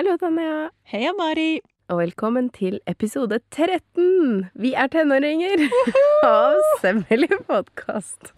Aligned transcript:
Hallo, 0.00 0.14
Tanja. 0.16 0.70
Heia, 0.88 1.10
Mari. 1.12 1.58
Og 1.92 1.98
velkommen 2.00 2.46
til 2.56 2.78
episode 2.88 3.36
13! 3.52 4.46
Vi 4.56 4.70
er 4.72 4.88
tenåringer 4.88 5.60
av 6.24 6.56
Semmelig 6.80 7.36
podkast. 7.44 8.30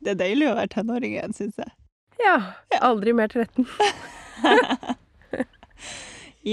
Det 0.00 0.14
er 0.14 0.16
deilig 0.22 0.46
å 0.48 0.54
være 0.56 0.70
tenåring 0.72 1.12
igjen, 1.18 1.36
syns 1.36 1.60
jeg. 1.60 1.68
Ja. 2.24 2.38
Aldri 2.80 3.12
mer 3.12 3.28
13. 3.28 3.68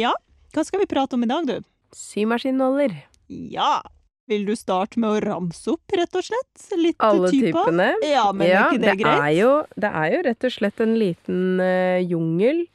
Ja, 0.04 0.12
hva 0.52 0.68
skal 0.68 0.84
vi 0.84 0.90
prate 0.98 1.16
om 1.16 1.24
i 1.24 1.32
dag, 1.32 1.48
du? 1.48 1.64
Symaskinnåler. 1.96 2.98
Ja, 3.32 3.86
vil 4.28 4.44
du 4.52 4.52
starte 4.60 5.00
med 5.00 5.14
å 5.16 5.24
ramse 5.30 5.78
opp, 5.78 5.96
rett 5.96 6.20
og 6.20 6.28
slett? 6.28 6.68
Litt 6.76 7.00
Alle 7.00 7.32
typer? 7.32 7.56
typene. 7.56 7.90
Ja, 8.04 8.28
men 8.36 8.52
ja, 8.52 8.68
er 8.68 8.76
ikke 8.76 8.84
det, 8.84 9.00
greit? 9.00 9.24
Er 9.30 9.34
jo, 9.40 9.58
det 9.80 9.96
er 10.04 10.12
jo 10.18 10.22
rett 10.28 10.52
og 10.52 10.58
slett 10.60 10.88
en 10.90 11.00
liten 11.00 11.44
uh, 11.64 12.04
jungel. 12.04 12.66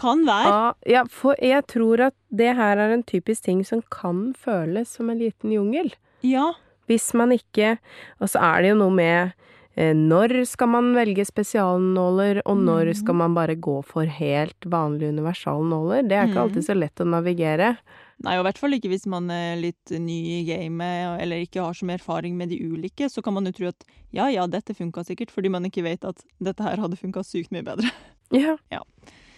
Kan 0.00 0.24
være. 0.26 0.74
ja, 0.88 1.04
for 1.12 1.36
jeg 1.44 1.66
tror 1.68 2.00
at 2.08 2.14
det 2.32 2.54
her 2.56 2.78
er 2.80 2.94
en 2.96 3.02
typisk 3.04 3.44
ting 3.44 3.60
som 3.68 3.82
kan 3.92 4.30
føles 4.34 4.88
som 4.96 5.10
en 5.12 5.18
liten 5.20 5.52
jungel. 5.52 5.92
Ja. 6.24 6.54
Hvis 6.88 7.12
man 7.14 7.30
ikke 7.36 7.76
Og 8.20 8.28
så 8.32 8.40
er 8.42 8.62
det 8.62 8.70
jo 8.72 8.80
noe 8.80 8.90
med 8.96 9.32
eh, 9.76 9.92
når 9.94 10.32
skal 10.50 10.66
man 10.68 10.88
velge 10.96 11.24
spesialnåler, 11.24 12.40
og 12.44 12.56
når 12.58 12.86
Mhm. 12.90 12.94
skal 12.96 13.14
man 13.14 13.34
bare 13.34 13.54
gå 13.56 13.82
for 13.84 14.04
helt 14.04 14.58
vanlige 14.66 15.08
universalnåler? 15.14 16.02
Det 16.08 16.12
er 16.16 16.26
ikke 16.26 16.34
Mhm. 16.34 16.42
alltid 16.50 16.64
så 16.66 16.74
lett 16.76 16.94
å 16.96 17.06
navigere. 17.06 17.76
Nei, 18.22 18.36
og 18.36 18.44
i 18.44 18.50
hvert 18.50 18.58
fall 18.58 18.72
ikke 18.72 18.90
hvis 18.90 19.06
man 19.06 19.30
er 19.30 19.56
litt 19.56 19.90
ny 19.90 20.40
i 20.40 20.44
gamet, 20.44 21.20
eller 21.22 21.36
ikke 21.46 21.62
har 21.62 21.72
så 21.72 21.84
mye 21.86 21.98
erfaring 21.98 22.36
med 22.36 22.50
de 22.50 22.58
ulike, 22.58 23.08
så 23.08 23.22
kan 23.22 23.32
man 23.32 23.44
jo 23.46 23.52
tro 23.52 23.66
at 23.68 23.84
ja, 24.12 24.26
ja, 24.28 24.46
dette 24.46 24.74
funka 24.74 25.04
sikkert, 25.06 25.30
fordi 25.30 25.48
man 25.48 25.64
ikke 25.64 25.82
vet 25.84 26.04
at 26.04 26.22
dette 26.42 26.60
her 26.62 26.76
hadde 26.76 26.98
funka 26.98 27.20
sykt 27.24 27.50
mye 27.52 27.62
bedre. 27.62 27.90
Ja. 28.32 28.56
Ja. 28.70 28.80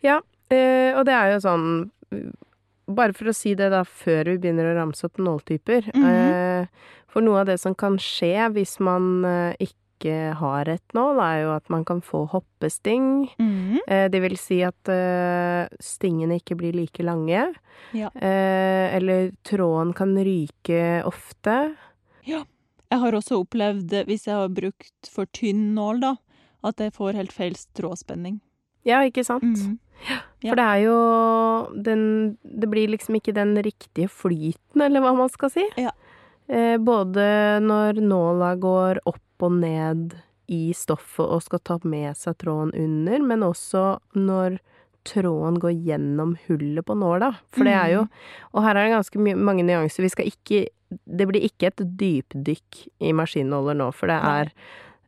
Ja, 0.02 0.20
eh, 0.52 0.92
og 0.98 1.04
det 1.08 1.14
er 1.16 1.32
jo 1.34 1.42
sånn 1.48 1.66
Bare 2.92 3.14
for 3.16 3.30
å 3.30 3.32
si 3.36 3.54
det 3.56 3.70
da, 3.72 3.84
før 3.88 4.24
vi 4.32 4.38
begynner 4.42 4.66
å 4.72 4.74
ramse 4.76 5.06
opp 5.06 5.16
nåltyper. 5.22 5.86
Mhm. 5.94 6.04
eh, 6.04 6.66
for 7.08 7.22
noe 7.22 7.40
av 7.40 7.46
det 7.46 7.58
som 7.60 7.74
kan 7.78 7.96
skje 8.00 8.50
hvis 8.52 8.80
man 8.80 9.24
eh, 9.24 9.54
ikke 9.60 10.32
har 10.34 10.66
et 10.68 10.94
nål, 10.96 11.20
er 11.22 11.42
jo 11.44 11.50
at 11.54 11.68
man 11.70 11.84
kan 11.84 12.00
få 12.02 12.24
hoppesting. 12.32 13.30
Eh, 13.86 14.08
Det 14.10 14.20
vil 14.20 14.36
si 14.36 14.62
at 14.66 14.88
eh, 14.90 15.68
stingene 15.80 16.40
ikke 16.40 16.56
blir 16.58 16.72
like 16.74 17.02
lange. 17.06 17.54
Ja. 17.94 18.10
Eh, 18.16 18.96
eller 18.96 19.30
tråden 19.44 19.94
kan 19.94 20.16
ryke 20.18 21.04
ofte. 21.06 21.76
Ja. 22.26 22.42
Jeg 22.90 22.98
har 23.00 23.12
også 23.12 23.38
opplevd, 23.46 23.94
hvis 24.04 24.26
jeg 24.26 24.34
har 24.34 24.48
brukt 24.48 25.08
for 25.08 25.24
tynn 25.32 25.72
nål, 25.74 26.00
da, 26.00 26.16
at 26.64 26.76
jeg 26.82 26.92
får 26.92 27.14
helt 27.14 27.32
feil 27.32 27.54
trådspenning. 27.78 28.40
Ja, 28.84 29.00
ikke 29.06 29.24
sant? 29.24 29.44
Mhm. 29.44 29.78
For 30.50 30.58
det 30.58 30.64
er 30.66 30.80
jo 30.84 30.96
den 31.86 32.04
Det 32.42 32.68
blir 32.70 32.90
liksom 32.90 33.18
ikke 33.18 33.34
den 33.36 33.54
riktige 33.62 34.10
flyten, 34.10 34.82
eller 34.82 35.04
hva 35.04 35.14
man 35.16 35.30
skal 35.32 35.52
si. 35.54 35.64
Ja. 35.80 35.92
Eh, 36.48 36.76
både 36.82 37.60
når 37.62 38.02
nåla 38.02 38.54
går 38.60 39.02
opp 39.08 39.46
og 39.46 39.56
ned 39.62 40.16
i 40.52 40.72
stoffet 40.76 41.24
og 41.24 41.42
skal 41.44 41.62
ta 41.64 41.78
med 41.86 42.18
seg 42.18 42.36
tråden 42.42 42.74
under, 42.76 43.22
men 43.24 43.46
også 43.46 43.84
når 44.18 44.58
tråden 45.08 45.58
går 45.62 45.72
gjennom 45.86 46.36
hullet 46.46 46.86
på 46.86 46.94
nåla. 46.98 47.32
For 47.54 47.66
det 47.66 47.74
er 47.74 47.90
jo 47.96 48.06
Og 48.52 48.62
her 48.62 48.76
er 48.76 48.86
det 48.86 48.94
ganske 48.94 49.36
mange 49.36 49.64
nyanser. 49.66 50.02
Vi 50.02 50.12
skal 50.12 50.30
ikke 50.30 50.68
Det 50.92 51.26
blir 51.26 51.40
ikke 51.40 51.70
et 51.70 51.80
dypdykk 51.98 52.86
i 53.00 53.12
maskinnåler 53.16 53.74
nå, 53.74 53.90
for 53.96 54.12
det 54.12 54.18
er 54.20 54.50
eh, 54.52 54.52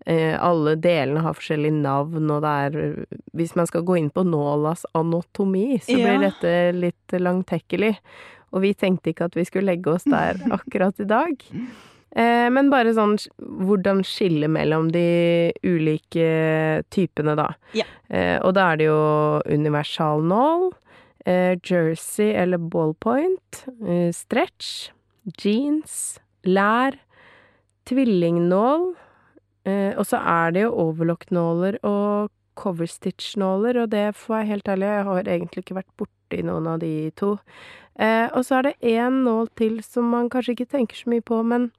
alle 0.07 0.75
delene 0.77 1.23
har 1.25 1.33
forskjellige 1.33 1.79
navn, 1.81 2.29
og 2.31 2.43
det 2.45 2.51
er 2.67 3.07
Hvis 3.35 3.55
man 3.57 3.67
skal 3.67 3.83
gå 3.89 3.97
inn 3.99 4.11
på 4.13 4.21
nålas 4.29 4.85
anatomi, 4.95 5.79
så 5.81 5.97
Ja. 5.97 6.05
blir 6.05 6.21
dette 6.31 6.53
litt 6.77 7.15
langtekkelig. 7.21 7.97
Og 8.53 8.61
vi 8.63 8.75
tenkte 8.75 9.11
ikke 9.15 9.25
at 9.25 9.35
vi 9.35 9.45
skulle 9.49 9.73
legge 9.73 9.95
oss 9.95 10.05
der 10.05 10.35
akkurat 10.59 11.01
i 11.01 11.05
dag. 11.09 11.41
Eh, 12.15 12.49
men 12.51 12.69
bare 12.71 12.93
sånn 12.95 13.17
hvordan 13.41 14.05
skille 14.07 14.47
mellom 14.47 14.93
de 14.93 15.53
ulike 15.65 16.85
typene, 16.95 17.35
da. 17.35 17.49
Ja. 17.75 17.85
Eh, 18.11 18.39
og 18.45 18.53
da 18.55 18.69
er 18.73 18.77
det 18.77 18.87
jo 18.87 19.41
universal 19.51 20.23
nål, 20.23 20.71
jersey 21.65 22.35
eller 22.37 22.59
ballpoint, 22.59 23.65
eh, 23.89 24.13
stretch, 24.13 24.91
jeans, 25.41 26.19
lær, 26.45 26.93
tvillingnål, 27.89 28.95
eh, 29.65 29.93
og 29.99 30.07
så 30.09 30.21
er 30.21 30.55
det 30.55 30.65
jo 30.67 30.75
overlock-nåler 30.89 31.81
og 31.83 32.33
coverstitch-nåler, 32.59 33.83
og 33.83 33.91
det 33.91 34.13
får 34.17 34.41
jeg 34.41 34.51
helt 34.53 34.69
ærlig, 34.69 34.91
jeg 34.91 35.07
har 35.09 35.31
egentlig 35.31 35.65
ikke 35.65 35.79
vært 35.81 35.97
borti 35.99 36.43
noen 36.47 36.69
av 36.71 36.83
de 36.83 37.11
to. 37.19 37.35
Eh, 37.99 38.29
og 38.35 38.45
så 38.47 38.59
er 38.59 38.69
det 38.69 38.95
én 38.95 39.25
nål 39.27 39.51
til 39.59 39.81
som 39.87 40.11
man 40.11 40.31
kanskje 40.31 40.57
ikke 40.57 40.71
tenker 40.77 40.99
så 40.99 41.11
mye 41.11 41.25
på, 41.25 41.41
men 41.47 41.71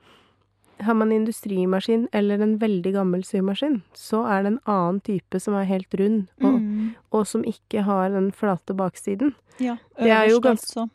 har 0.84 0.94
man 0.94 1.12
industrimaskin 1.16 2.10
eller 2.12 2.42
en 2.44 2.58
veldig 2.60 2.92
gammel 2.94 3.24
symaskin, 3.24 3.80
så 3.96 4.26
er 4.28 4.44
det 4.44 4.54
en 4.54 4.62
annen 4.68 5.00
type 5.08 5.40
som 5.40 5.56
er 5.56 5.70
helt 5.70 5.96
rund, 6.00 6.26
og, 6.44 6.60
mm. 6.60 6.92
og 7.16 7.26
som 7.28 7.46
ikke 7.48 7.86
har 7.88 8.12
den 8.12 8.32
flate 8.36 8.76
baksiden. 8.76 9.36
Ja, 9.60 9.78
Det 9.98 10.12
er 10.12 10.30
jo 10.30 10.42
gans- 10.44 10.68
altså. 10.76 10.90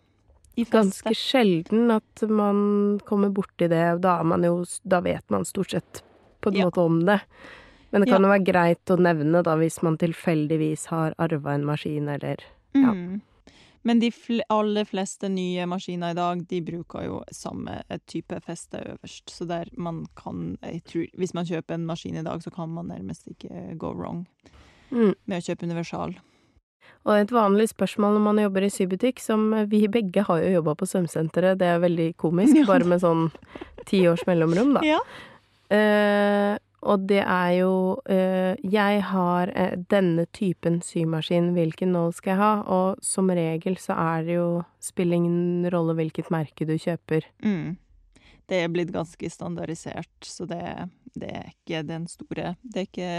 Ganske 0.69 1.15
sjelden 1.17 1.91
at 1.95 2.23
man 2.29 3.01
kommer 3.09 3.31
borti 3.33 3.69
det, 3.71 3.95
og 3.95 4.03
da 4.05 4.23
man 4.23 4.43
jo 4.45 4.65
Da 4.85 5.01
vet 5.01 5.25
man 5.31 5.47
stort 5.49 5.71
sett 5.71 6.03
på 6.41 6.51
en 6.53 6.55
Ja. 6.61 6.65
måte 6.71 6.85
om 6.85 7.01
det. 7.05 7.21
Men 7.93 8.03
det 8.03 8.09
kan 8.11 8.23
Ja. 8.23 8.29
jo 8.29 8.35
være 8.39 8.45
greit 8.47 8.85
å 8.87 8.99
nevne, 8.99 9.43
da, 9.43 9.57
hvis 9.57 9.83
man 9.83 9.97
tilfeldigvis 9.99 10.87
har 10.87 11.15
arva 11.19 11.55
en 11.55 11.65
maskin, 11.65 12.09
eller 12.09 12.37
ja. 12.75 12.93
Mm. 12.93 13.21
Men 13.83 13.99
de 13.99 14.11
fl 14.11 14.41
aller 14.51 14.85
fleste 14.85 15.27
nye 15.31 15.65
maskiner 15.67 16.11
i 16.11 16.15
dag, 16.15 16.47
de 16.47 16.61
bruker 16.61 17.05
jo 17.07 17.25
samme 17.33 17.83
type 18.07 18.39
feste 18.45 18.77
øverst. 18.77 19.25
Så 19.33 19.47
der 19.49 19.65
man 19.77 20.07
kan 20.15 20.59
jeg 20.63 20.85
tror, 20.85 21.07
Hvis 21.17 21.33
man 21.35 21.47
kjøper 21.47 21.75
en 21.75 21.87
maskin 21.87 22.17
i 22.19 22.23
dag, 22.23 22.41
så 22.43 22.53
kan 22.53 22.69
man 22.69 22.89
nærmest 22.89 23.27
ikke 23.27 23.79
go 23.79 23.93
wrong 23.95 24.27
Mm. 24.93 25.15
med 25.27 25.43
å 25.43 25.47
kjøpe 25.47 25.63
universal. 25.65 26.15
Og 27.07 27.15
et 27.17 27.29
vanlig 27.31 27.69
spørsmål 27.73 28.19
når 28.19 28.21
man 28.21 28.37
jobber 28.37 28.63
i 28.65 28.69
sybutikk, 28.69 29.19
som 29.19 29.51
vi 29.71 29.87
begge 29.89 30.23
har 30.27 30.41
jo 30.43 30.61
jobba 30.63 30.75
på 30.77 30.87
svømmesenteret, 30.87 31.57
det 31.57 31.63
er 31.67 31.81
veldig 31.81 32.17
komisk, 32.17 32.55
bare 32.67 32.85
med 32.85 33.01
sånn 33.01 33.33
ti 33.87 34.03
års 34.07 34.27
mellomrom, 34.27 34.75
da. 34.75 34.81
Ja. 34.85 34.99
Eh, 35.71 36.57
og 36.81 37.03
det 37.11 37.21
er 37.21 37.51
jo 37.59 37.73
uh, 38.09 38.55
Jeg 38.65 39.03
har 39.11 39.51
uh, 39.53 39.75
denne 39.93 40.25
typen 40.33 40.81
symaskin, 40.83 41.53
hvilken 41.53 41.93
nål 41.93 42.15
skal 42.17 42.33
jeg 42.33 42.41
ha? 42.41 42.53
Og 42.65 43.03
som 43.05 43.29
regel 43.29 43.77
så 43.81 43.99
er 44.01 44.25
det 44.25 44.39
jo 44.39 44.49
Spiller 44.81 45.21
ingen 45.21 45.69
rolle 45.73 45.95
hvilket 45.99 46.33
merke 46.33 46.65
du 46.65 46.79
kjøper. 46.81 47.27
Mm. 47.45 47.77
Det 48.49 48.63
er 48.65 48.73
blitt 48.73 48.95
ganske 48.95 49.29
standardisert, 49.31 50.11
så 50.25 50.49
det, 50.49 50.63
det 51.15 51.29
er 51.29 51.53
ikke 51.53 51.85
den 51.87 52.09
store 52.11 52.57
Det 52.65 52.81
er 52.81 52.89
ikke, 52.89 53.13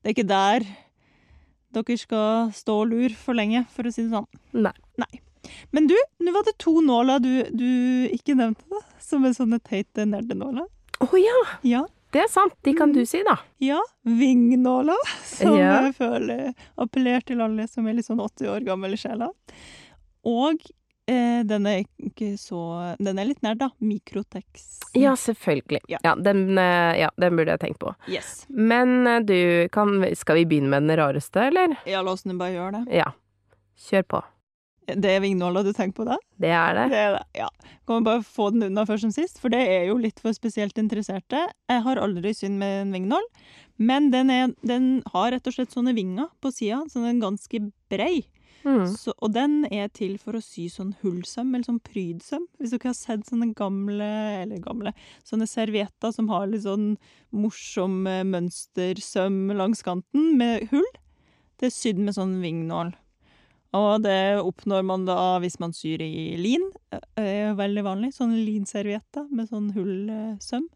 det 0.00 0.08
er 0.08 0.16
ikke 0.16 0.32
der 0.32 0.66
dere 1.74 1.98
skal 1.98 2.50
stå 2.54 2.80
og 2.84 2.90
lure 2.92 3.14
for 3.18 3.36
lenge, 3.36 3.64
for 3.74 3.86
å 3.86 3.92
si 3.92 4.04
det 4.06 4.14
sånn. 4.14 4.28
Nei. 4.54 5.10
Men 5.74 5.88
du, 5.90 5.96
nå 6.22 6.32
var 6.32 6.46
det 6.46 6.54
to 6.62 6.78
nåler 6.84 7.20
du, 7.20 7.32
du 7.50 7.70
ikke 8.14 8.36
nevnte, 8.38 8.64
da, 8.70 8.80
som 9.02 9.26
er 9.26 9.34
sånne 9.36 9.58
teite 9.64 10.06
nerdenåler. 10.08 10.68
Å 11.00 11.08
ja! 11.18 11.40
Ja. 11.66 11.82
Det 12.14 12.20
er 12.22 12.28
sant. 12.30 12.54
De 12.62 12.70
kan 12.78 12.92
du 12.94 13.00
si, 13.10 13.24
da. 13.26 13.34
Ja, 13.58 13.80
Vingnåla, 14.06 14.94
som 15.24 15.56
Ja. 15.58 15.80
jeg 15.82 15.96
føler 15.98 16.52
appellerer 16.78 17.24
til 17.26 17.40
alle 17.42 17.66
som 17.66 17.88
er 17.90 17.96
litt 17.98 18.06
sånn 18.06 18.22
80 18.22 18.52
år 18.52 18.60
gamle 18.68 18.94
sjela. 19.00 19.32
Og 20.24 20.62
eh, 21.10 21.42
den 21.44 21.66
er 21.66 21.82
ikke 21.98 22.36
så 22.38 22.94
Den 23.02 23.18
er 23.18 23.26
litt 23.28 23.42
nær, 23.42 23.58
da. 23.58 23.68
Mikrotex. 23.82 24.70
Ja, 24.94 25.16
selvfølgelig. 25.18 25.80
Ja. 25.90 25.98
Ja, 26.06 26.14
den, 26.14 26.56
eh, 26.56 27.00
ja, 27.02 27.10
den 27.18 27.34
burde 27.36 27.56
jeg 27.56 27.64
tenkt 27.66 27.80
på. 27.82 27.90
Yes. 28.06 28.44
Men 28.48 29.06
eh, 29.10 29.18
du, 29.26 29.36
kan 29.74 29.98
Skal 30.14 30.38
vi 30.38 30.46
begynne 30.54 30.70
med 30.70 30.86
den 30.86 30.96
rareste, 31.02 31.48
eller? 31.50 31.74
Ja, 31.84 32.00
la 32.06 32.14
oss 32.14 32.22
nå 32.24 32.38
bare 32.38 32.54
gjøre 32.54 32.84
det. 32.84 33.00
Ja. 33.02 33.10
Kjør 33.90 34.06
på. 34.14 34.22
Det 34.84 35.10
er 35.10 35.22
vingnåler 35.24 35.64
du 35.64 35.72
tenker 35.72 36.02
på 36.02 36.06
da? 36.08 36.18
Det 36.40 36.50
er 36.52 36.76
det. 36.76 36.84
Det 36.92 37.00
er 37.00 37.14
det, 37.16 37.24
ja. 37.40 37.48
Kan 37.88 38.00
vi 38.02 38.08
bare 38.10 38.24
få 38.26 38.50
den 38.52 38.66
unna 38.68 38.84
først 38.88 39.06
som 39.06 39.14
sist, 39.14 39.40
for 39.40 39.52
det 39.52 39.62
er 39.64 39.88
jo 39.88 39.96
litt 40.00 40.20
for 40.20 40.36
spesielt 40.36 40.78
interesserte. 40.80 41.40
Jeg 41.70 41.84
har 41.86 42.00
aldri 42.00 42.34
synd 42.36 42.60
med 42.60 42.82
en 42.82 42.94
vingnål, 42.96 43.26
men 43.80 44.10
den, 44.12 44.32
er, 44.32 44.52
den 44.66 44.88
har 45.14 45.32
rett 45.34 45.48
og 45.48 45.56
slett 45.56 45.74
sånne 45.74 45.96
vinger 45.96 46.28
på 46.44 46.52
sida, 46.52 46.82
så 46.90 47.00
den 47.00 47.16
er 47.16 47.26
ganske 47.26 47.62
brei. 47.92 48.26
Mm. 48.64 48.86
Så, 48.96 49.12
og 49.20 49.34
den 49.34 49.66
er 49.68 49.90
til 49.92 50.16
for 50.20 50.38
å 50.38 50.42
sy 50.42 50.66
sånn 50.72 50.94
hullsøm, 51.02 51.52
eller 51.52 51.66
sånn 51.68 51.82
prydsøm. 51.84 52.46
Hvis 52.58 52.72
dere 52.72 52.90
har 52.90 52.96
sett 52.96 53.28
sånne 53.28 53.50
gamle, 53.56 54.10
eller 54.40 54.62
gamle, 54.64 54.94
sånne 55.26 55.48
servietter 55.48 56.14
som 56.16 56.30
har 56.32 56.48
litt 56.48 56.64
sånn 56.64 56.94
morsom 57.36 58.04
eh, 58.08 58.24
mønstersøm 58.28 59.52
langs 59.56 59.84
kanten 59.84 60.32
med 60.40 60.68
hull. 60.72 60.92
Det 61.60 61.68
er 61.68 61.76
sydd 61.76 62.00
med 62.00 62.16
sånn 62.16 62.38
vingnål. 62.42 62.94
Og 63.74 64.04
det 64.04 64.38
oppnår 64.38 64.84
man 64.86 65.06
da 65.08 65.36
hvis 65.42 65.58
man 65.62 65.74
syr 65.74 66.02
i 66.04 66.36
lin. 66.38 66.64
Det 66.90 67.26
er 67.26 67.56
veldig 67.58 67.84
vanlig. 67.86 68.12
Sånne 68.14 68.38
linservietter 68.44 69.26
med 69.34 69.50
sånn 69.50 69.72
hullsøm. 69.74 70.68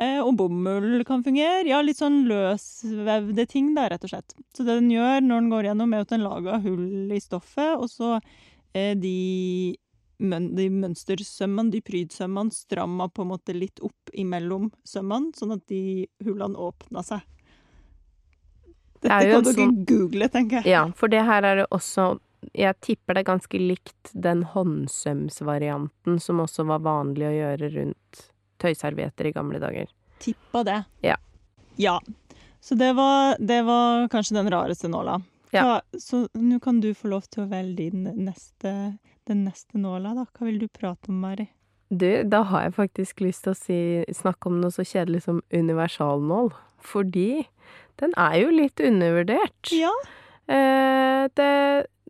Eh, 0.00 0.20
og 0.22 0.36
bomull 0.38 1.02
kan 1.08 1.24
fungere. 1.24 1.66
Ja, 1.68 1.82
litt 1.84 2.00
sånn 2.00 2.22
løsvevde 2.30 3.44
ting, 3.50 3.72
da, 3.76 3.90
rett 3.92 4.06
og 4.06 4.14
slett. 4.14 4.36
Så 4.56 4.64
det 4.64 4.78
den 4.78 4.92
gjør 4.92 5.20
når 5.20 5.42
den 5.42 5.50
går 5.52 5.68
gjennom, 5.68 5.92
er 5.92 6.06
at 6.06 6.14
den 6.14 6.24
lager 6.24 6.62
hull 6.64 7.12
i 7.12 7.20
stoffet, 7.20 7.74
og 7.76 7.90
så 7.92 8.14
er 8.72 8.94
de, 8.96 9.76
de 10.16 10.68
mønstersømmene, 10.72 11.74
de 11.74 11.82
prydsømmene, 11.84 12.56
stramma 12.56 13.10
på 13.12 13.26
en 13.26 13.32
måte 13.34 13.56
litt 13.56 13.82
opp 13.84 14.14
imellom 14.16 14.70
sømmene, 14.88 15.34
sånn 15.36 15.58
at 15.58 15.66
de 15.68 16.06
hullene 16.24 16.56
åpner 16.56 17.04
seg. 17.04 17.28
Det 19.02 19.08
Dette 19.10 19.26
jo 19.28 19.34
kan 19.40 19.44
dere 19.48 19.54
sånn- 19.58 19.84
google, 19.86 20.28
tenker 20.30 20.60
jeg. 20.62 20.70
Ja, 20.72 20.82
for 20.96 21.08
det 21.10 21.24
her 21.26 21.42
er 21.42 21.56
det 21.62 21.66
også 21.74 22.18
Jeg 22.54 22.74
tipper 22.82 23.14
det 23.14 23.20
er 23.22 23.28
ganske 23.32 23.58
likt 23.58 24.10
den 24.14 24.40
håndsømsvarianten 24.50 26.20
som 26.20 26.40
også 26.42 26.64
var 26.66 26.80
vanlig 26.82 27.26
å 27.28 27.34
gjøre 27.36 27.68
rundt 27.76 28.22
tøyservietter 28.62 29.28
i 29.28 29.32
gamle 29.32 29.60
dager. 29.62 29.86
Tippa 30.22 30.64
det. 30.66 30.80
Ja. 31.06 31.16
Ja. 31.76 32.00
Så 32.60 32.74
det 32.78 32.92
var, 32.98 33.36
det 33.38 33.60
var 33.66 34.08
kanskje 34.08 34.34
den 34.40 34.50
rareste 34.50 34.88
nåla. 34.90 35.20
Ja. 35.52 35.80
Så 35.98 36.28
nå 36.34 36.60
kan 36.62 36.80
du 36.80 36.92
få 36.94 37.08
lov 37.12 37.26
til 37.30 37.44
å 37.44 37.48
velge 37.50 37.76
din 37.90 38.04
neste, 38.24 38.98
den 39.28 39.44
neste 39.46 39.78
nåla, 39.78 40.14
da. 40.14 40.26
Hva 40.32 40.46
vil 40.48 40.58
du 40.62 40.68
prate 40.68 41.10
om, 41.10 41.20
Mari? 41.20 41.48
Du, 41.92 42.22
da 42.24 42.42
har 42.48 42.62
jeg 42.68 42.74
faktisk 42.78 43.20
lyst 43.20 43.44
til 43.44 43.52
å 43.52 43.58
si, 43.58 43.80
snakke 44.16 44.48
om 44.48 44.60
noe 44.62 44.72
så 44.72 44.82
kjedelig 44.86 45.22
som 45.26 45.42
universalnål. 45.52 46.52
Fordi 46.82 47.44
den 48.02 48.14
er 48.18 48.36
jo 48.42 48.52
litt 48.54 48.82
undervurdert. 48.82 49.72
Ja. 49.74 49.92
Eh, 50.50 51.28
det, 51.38 51.52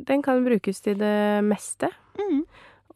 den 0.09 0.25
kan 0.25 0.45
brukes 0.47 0.81
til 0.85 0.99
det 1.01 1.45
meste. 1.47 1.93
Mm. 2.19 2.43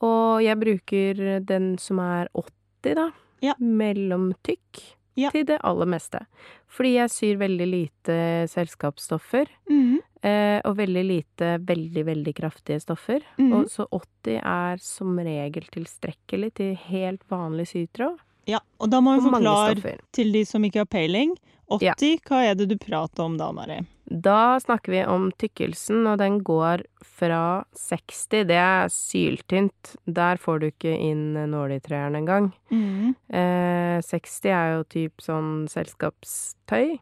Og 0.06 0.44
jeg 0.44 0.60
bruker 0.60 1.24
den 1.46 1.74
som 1.80 2.00
er 2.02 2.30
80, 2.36 2.96
da. 2.98 3.08
Ja. 3.44 3.56
Mellomtykk. 3.60 4.84
Ja. 5.16 5.30
Til 5.32 5.46
det 5.48 5.56
aller 5.64 5.88
meste. 5.88 6.26
Fordi 6.68 6.90
jeg 6.98 7.12
syr 7.14 7.38
veldig 7.40 7.66
lite 7.70 8.16
selskapsstoffer. 8.52 9.48
Mm. 9.70 9.96
Eh, 10.26 10.58
og 10.64 10.76
veldig 10.76 11.04
lite 11.06 11.54
veldig, 11.64 12.04
veldig 12.08 12.34
kraftige 12.36 12.82
stoffer. 12.84 13.24
Mm. 13.40 13.52
Og 13.56 13.70
så 13.72 13.86
80 13.88 14.40
er 14.42 14.82
som 14.84 15.16
regel 15.16 15.68
tilstrekkelig 15.72 16.52
til 16.60 16.74
helt 16.88 17.24
vanlig 17.32 17.68
sytråd. 17.72 18.20
Ja, 18.46 18.62
og 18.78 18.90
da 18.92 19.02
må 19.02 19.16
vi 19.16 19.26
forklare 19.26 19.98
til 20.14 20.32
de 20.34 20.44
som 20.46 20.64
ikke 20.66 20.84
har 20.84 20.90
peiling. 20.90 21.34
80, 21.66 22.20
hva 22.28 22.44
er 22.46 22.58
det 22.58 22.68
du 22.70 22.76
prater 22.78 23.24
om 23.24 23.34
da, 23.40 23.50
Mari? 23.54 23.80
Da 24.06 24.60
snakker 24.62 24.92
vi 24.92 25.00
om 25.10 25.32
tykkelsen, 25.34 26.04
og 26.06 26.20
den 26.20 26.38
går 26.46 26.84
fra 27.18 27.64
60. 27.74 28.44
Det 28.46 28.58
er 28.60 28.92
syltynt. 28.92 29.96
Der 30.06 30.38
får 30.38 30.62
du 30.62 30.68
ikke 30.68 30.92
inn 30.94 31.34
nåletrærne 31.50 32.22
engang. 32.22 32.52
Mm. 32.70 33.16
Eh, 33.34 33.98
60 34.06 34.38
er 34.52 34.76
jo 34.76 34.86
typ 34.94 35.26
sånn 35.26 35.66
selskapstøy. 35.72 37.00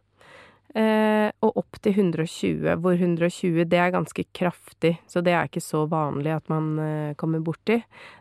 Eh, 0.75 1.31
og 1.47 1.61
opp 1.61 1.79
til 1.85 1.95
120, 1.95 2.73
hvor 2.83 2.97
120 2.99 3.63
det 3.71 3.79
er 3.79 3.93
ganske 3.95 4.25
kraftig, 4.35 4.97
så 5.07 5.23
det 5.23 5.31
er 5.31 5.47
ikke 5.47 5.63
så 5.63 5.85
vanlig 5.87 6.33
at 6.35 6.51
man 6.51 6.73
eh, 6.83 7.13
kommer 7.21 7.45
borti. 7.47 7.77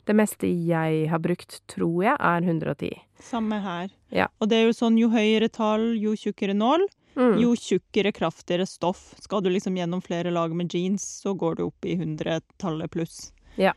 Det 0.05 0.13
meste 0.13 0.45
jeg 0.45 1.07
har 1.09 1.21
brukt, 1.23 1.63
tror 1.71 2.03
jeg, 2.05 2.13
er 2.19 2.45
110. 2.45 2.91
Samme 3.23 3.57
her. 3.63 3.89
Ja. 4.13 4.27
Og 4.37 4.51
det 4.51 4.59
er 4.59 4.67
jo 4.67 4.75
sånn, 4.77 4.99
jo 5.01 5.09
høyere 5.09 5.49
tall, 5.49 5.95
jo 5.97 6.13
tjukkere 6.19 6.53
nål. 6.53 6.85
Mm. 7.17 7.39
Jo 7.41 7.53
tjukkere, 7.57 8.13
kraftigere 8.13 8.65
stoff. 8.69 9.01
Skal 9.21 9.41
du 9.41 9.49
liksom 9.53 9.77
gjennom 9.77 10.01
flere 10.05 10.33
lag 10.33 10.53
med 10.53 10.73
jeans, 10.73 11.05
så 11.23 11.33
går 11.37 11.57
du 11.57 11.67
opp 11.67 11.85
i 11.89 11.97
100-tallet 11.97 12.93
pluss. 12.93 13.31
Ja, 13.57 13.73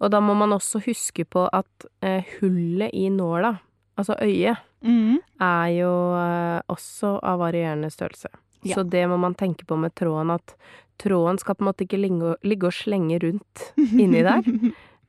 Og 0.00 0.10
da 0.12 0.20
må 0.20 0.34
man 0.36 0.52
også 0.52 0.82
huske 0.84 1.24
på 1.24 1.46
at 1.52 1.86
eh, 2.04 2.24
hullet 2.38 2.92
i 2.92 3.08
nåla, 3.12 3.54
altså 3.96 4.16
øyet, 4.20 4.64
Mm. 4.84 5.18
er 5.40 5.68
jo 5.74 5.92
eh, 6.18 6.60
også 6.70 7.16
av 7.22 7.40
varierende 7.40 7.90
størrelse. 7.90 8.28
Ja. 8.62 8.74
Så 8.76 8.82
det 8.88 9.06
må 9.08 9.16
man 9.18 9.34
tenke 9.34 9.64
på 9.66 9.76
med 9.78 9.94
tråden, 9.94 10.30
at 10.34 10.54
tråden 10.98 11.38
skal 11.38 11.54
på 11.54 11.62
en 11.64 11.70
måte 11.72 11.86
ikke 11.86 11.98
ligge, 12.00 12.66
og 12.66 12.72
slenge 12.74 13.18
rundt 13.22 13.72
inni 14.02 14.22
der. 14.22 14.42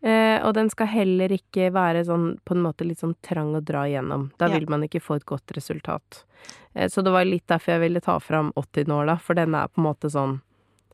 Eh, 0.01 0.39
og 0.47 0.53
den 0.55 0.69
skal 0.69 0.87
heller 0.87 1.29
ikke 1.35 1.71
være 1.75 2.05
sånn 2.07 2.37
på 2.45 2.55
en 2.55 2.61
måte 2.63 2.85
litt 2.87 2.99
sånn 3.01 3.15
trang 3.25 3.53
å 3.57 3.61
dra 3.65 3.83
igjennom. 3.89 4.29
Da 4.39 4.47
Ja. 4.47 4.57
vil 4.57 4.69
man 4.69 4.83
ikke 4.83 5.01
få 5.01 5.15
et 5.17 5.25
godt 5.25 5.51
resultat. 5.57 6.23
Eh, 6.73 6.87
så 6.87 7.03
det 7.03 7.11
var 7.11 7.25
litt 7.25 7.47
derfor 7.47 7.73
jeg 7.73 7.81
ville 7.81 7.99
ta 8.01 8.17
fram 8.19 8.53
80-nåla, 8.55 9.19
for 9.19 9.33
den 9.35 9.53
er 9.55 9.67
på 9.67 9.81
en 9.81 9.89
måte 9.89 10.09
sånn 10.09 10.39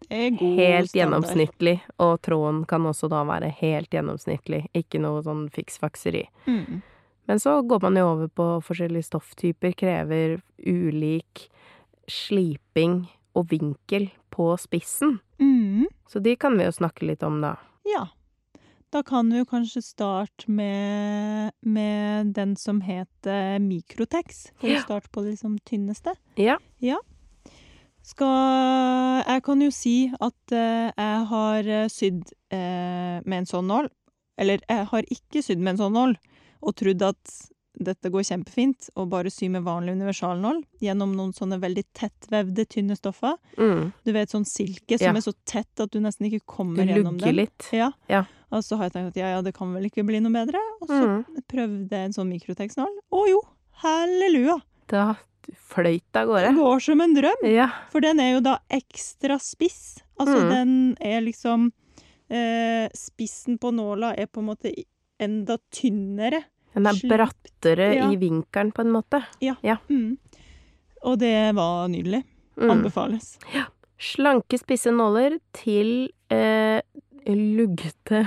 helt 0.09 0.39
standard. 0.39 0.95
gjennomsnittlig. 0.95 1.79
Og 1.99 2.21
tråden 2.21 2.65
kan 2.67 2.81
også 2.85 3.09
da 3.09 3.23
være 3.23 3.51
helt 3.61 3.89
gjennomsnittlig, 3.91 4.67
ikke 4.73 4.99
noe 5.01 5.21
sånn 5.23 5.49
fiksfakseri. 5.51 6.25
Mm. 6.47 6.81
Men 7.27 7.39
så 7.41 7.57
går 7.65 7.81
man 7.81 7.95
jo 7.97 8.05
over 8.11 8.27
på 8.29 8.47
forskjellige 8.65 9.07
stofftyper, 9.09 9.73
krever 9.77 10.37
ulik 10.61 11.47
sliping 12.07 13.07
og 13.35 13.47
vinkel 13.49 14.09
på 14.31 14.51
spissen. 14.61 15.17
Mm. 15.41 15.87
Så 16.07 16.21
de 16.21 16.35
kan 16.37 16.53
vi 16.57 16.67
jo 16.67 16.75
snakke 16.75 17.07
litt 17.09 17.23
om, 17.25 17.39
da. 17.41 17.55
Ja. 17.89 18.05
Da 18.93 19.01
kan 19.03 19.27
vi 19.33 19.41
jo 19.41 19.47
kanskje 19.49 19.81
starte 19.83 20.45
med, 20.47 21.51
med 21.65 22.29
den 22.37 22.53
som 22.55 22.79
heter 22.85 23.57
Mikrotex. 23.59 24.51
For 24.61 24.69
Ja. 24.69 24.79
å 24.79 24.85
starte 24.85 25.09
på 25.11 25.23
det 25.25 25.33
liksom 25.35 25.57
tynneste. 25.67 26.13
Ja. 26.37 26.57
Skal 28.05 29.23
Jeg 29.25 29.43
kan 29.43 29.61
jo 29.65 29.71
si 29.73 30.11
at 30.21 30.53
eh, 30.53 30.91
jeg 30.93 31.25
har 31.31 31.69
sydd 31.89 32.29
eh, 32.53 33.17
med 33.25 33.37
en 33.41 33.49
sånn 33.49 33.67
nål. 33.67 33.89
Eller 34.37 34.59
jeg 34.69 34.85
har 34.91 35.03
ikke 35.09 35.41
sydd 35.43 35.59
med 35.63 35.73
en 35.75 35.81
sånn 35.85 35.95
nål, 35.97 36.15
og 36.65 36.75
trodd 36.75 37.01
at 37.05 37.35
dette 37.75 38.07
går 38.09 38.23
kjempefint, 38.23 38.89
og 38.95 39.09
bare 39.11 39.27
sy 39.29 39.49
med 39.51 39.65
vanlig 39.65 39.97
universalnål 39.97 40.61
gjennom 40.79 41.11
noen 41.17 41.33
sånne 41.35 41.57
veldig 41.59 41.83
tettvevde, 41.93 42.63
tynne 42.71 42.95
stoffer. 42.95 43.35
Mm. 43.59 43.89
Du 44.05 44.11
vet 44.15 44.31
sånn 44.31 44.45
silke 44.47 44.97
som 44.97 45.11
Ja. 45.11 45.19
er 45.19 45.25
så 45.25 45.33
tett 45.45 45.79
at 45.83 45.91
du 45.91 45.99
nesten 45.99 46.25
ikke 46.29 46.39
Du 46.39 46.45
kommer 46.47 46.85
gjennom 46.87 47.17
lugger 47.19 47.25
den. 47.25 47.35
litt. 47.35 47.67
Ja. 47.73 47.91
Ja. 48.07 48.23
Og 48.51 48.63
så 48.63 48.77
har 48.77 48.85
jeg 48.87 48.93
tenkt 48.93 49.07
at 49.11 49.15
ja, 49.19 49.27
ja, 49.35 49.41
det 49.41 49.53
kan 49.53 49.73
vel 49.73 49.83
ikke 49.89 50.05
bli 50.07 50.21
noe 50.23 50.31
bedre. 50.31 50.61
Og 50.81 50.87
så 50.87 51.01
Mm. 51.03 51.25
prøvde 51.51 51.89
jeg 51.91 52.05
en 52.05 52.13
sånn 52.13 52.31
mikrotekstnål. 52.31 52.93
Å 53.11 53.27
jo, 53.27 53.41
halleluja! 53.83 54.61
Da 54.87 55.15
fløyt 55.69 56.03
det 56.13 56.21
av 56.21 56.27
Det 56.41 56.55
går 56.55 56.79
som 56.81 57.01
en 57.01 57.13
drøm! 57.13 57.43
Ja. 57.53 57.67
For 57.91 57.99
den 57.99 58.19
er 58.19 58.35
jo 58.35 58.39
da 58.39 58.57
ekstra 58.71 59.35
spiss. 59.41 59.97
Altså 60.17 60.39
Mm. 60.41 60.49
den 60.49 60.97
er 61.01 61.21
liksom 61.21 61.71
eh, 62.29 62.87
Spissen 62.95 63.59
på 63.59 63.71
nåla 63.71 64.15
er 64.17 64.25
på 64.27 64.39
en 64.39 64.47
måte 64.47 64.73
enda 65.19 65.57
tynnere. 65.71 66.43
Den 66.75 66.87
er 66.91 66.99
brattere 67.09 67.89
Ja. 67.95 68.09
i 68.11 68.17
vinkelen, 68.19 68.71
på 68.75 68.83
en 68.83 68.91
måte. 68.91 69.23
Mm. 69.89 70.17
Og 71.05 71.19
det 71.21 71.55
var 71.55 71.87
nydelig. 71.87 72.23
Mm. 72.59 72.69
Anbefales. 72.71 73.37
Slanke, 73.99 74.57
spisse 74.59 74.91
nåler 74.91 75.39
til 75.55 76.09
eh, 76.31 76.81
luggete, 77.27 78.25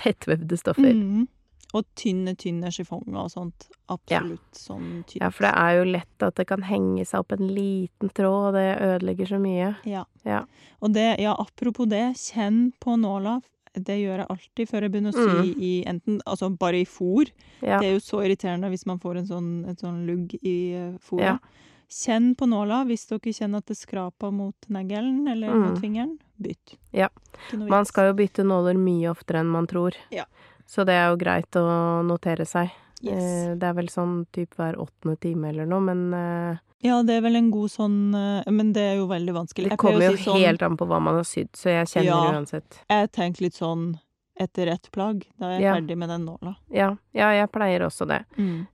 tettvevde 0.00 0.56
stoffer. 0.58 0.94
Mm. 0.96 1.28
Og 1.76 1.84
tynne, 1.94 2.32
tynne 2.34 2.72
chiffonger 2.74 3.20
og 3.20 3.30
sånt. 3.30 3.68
Absolutt 3.92 4.58
sånn 4.58 5.04
tynt. 5.06 5.20
Ja, 5.20 5.28
for 5.30 5.46
det 5.46 5.52
er 5.54 5.76
jo 5.78 5.84
lett 5.92 6.24
at 6.26 6.34
det 6.40 6.48
kan 6.50 6.64
henge 6.66 7.04
seg 7.06 7.22
opp 7.22 7.36
en 7.36 7.46
liten 7.54 8.10
tråd, 8.10 8.48
og 8.50 8.56
det 8.58 8.66
ødelegger 8.82 9.30
så 9.30 9.38
mye. 9.42 9.68
Ja. 9.86 10.02
Ja. 10.26 10.40
Og 10.82 10.96
det, 10.96 11.20
ja, 11.22 11.36
apropos 11.38 11.86
det, 11.90 12.16
kjenn 12.18 12.72
på 12.82 12.96
nåla. 12.98 13.38
Det 13.74 13.96
gjør 14.00 14.18
jeg 14.24 14.26
alltid 14.34 14.68
før 14.68 14.82
jeg 14.82 14.90
begynner 14.92 15.14
å 15.14 15.24
sy 15.30 15.54
i 15.62 15.72
enten 15.86 16.20
Altså 16.26 16.48
bare 16.58 16.80
i 16.80 16.84
fôr. 16.84 17.30
Ja. 17.62 17.78
Det 17.78 17.86
er 17.88 17.92
jo 17.94 18.00
så 18.02 18.22
irriterende 18.26 18.70
hvis 18.72 18.86
man 18.86 18.98
får 18.98 19.18
en 19.20 19.26
sånn, 19.28 19.50
et 19.70 19.78
sånn 19.78 20.00
lugg 20.08 20.34
i 20.42 20.56
uh, 20.74 20.98
fôret. 20.98 21.38
Ja. 21.38 21.68
Kjenn 21.90 22.34
på 22.38 22.46
nåla. 22.50 22.84
Hvis 22.86 23.06
dere 23.10 23.32
kjenner 23.34 23.58
at 23.62 23.66
det 23.70 23.76
skraper 23.78 24.30
mot 24.34 24.54
neglen 24.68 25.26
eller 25.28 25.50
Mm. 25.50 25.62
mot 25.68 25.78
fingeren, 25.82 26.18
bytt. 26.38 26.76
Ja. 26.92 27.08
Man 27.54 27.84
skal 27.86 28.10
jo 28.10 28.14
bytte 28.14 28.44
nåler 28.46 28.74
mye 28.78 29.10
oftere 29.10 29.40
enn 29.40 29.50
man 29.50 29.66
tror. 29.66 29.94
Ja. 30.10 30.24
Så 30.66 30.84
det 30.86 30.94
er 30.94 31.08
jo 31.10 31.16
greit 31.18 31.50
å 31.58 32.02
notere 32.06 32.46
seg. 32.46 32.70
Yes. 33.02 33.22
Eh, 33.22 33.54
Det 33.56 33.62
er 33.68 33.72
vel 33.78 33.88
sånn 33.88 34.26
typ 34.32 34.54
hver 34.58 34.76
åttende 34.76 35.18
time 35.20 35.48
eller 35.48 35.66
noe, 35.66 35.80
men 35.80 36.12
eh, 36.14 36.58
Ja, 36.84 37.02
det 37.02 37.16
er 37.18 37.20
vel 37.22 37.36
en 37.36 37.50
god 37.50 37.70
sånn 37.70 38.14
eh, 38.14 38.50
Men 38.52 38.72
det 38.72 38.82
er 38.82 38.96
jo 39.00 39.06
veldig 39.08 39.34
vanskelig. 39.34 39.70
det 39.70 39.78
kommer 39.78 40.04
jo 40.10 40.16
si 40.16 40.24
sånn, 40.28 40.40
helt 40.44 40.62
an 40.62 40.76
på 40.76 40.86
hva 40.86 41.00
man 41.00 41.14
har 41.20 41.24
sydd, 41.28 41.50
så 41.56 41.70
jeg 41.70 41.86
kjenner 41.88 42.04
Ja. 42.12 42.32
uansett. 42.38 42.80
Jeg 42.90 43.12
tenker 43.12 43.42
litt 43.46 43.54
sånn 43.56 43.98
etter 44.40 44.68
ett 44.72 44.88
plagg. 44.92 45.26
Da 45.38 45.46
er 45.50 45.58
jeg 45.58 45.62
Ja. 45.62 45.74
ferdig 45.76 45.96
med 45.98 46.08
den 46.08 46.24
nåla. 46.24 46.56
Ja, 46.72 46.96
ja, 47.12 47.30
jeg 47.32 47.50
pleier 47.52 47.80
også 47.84 48.06
det. 48.08 48.24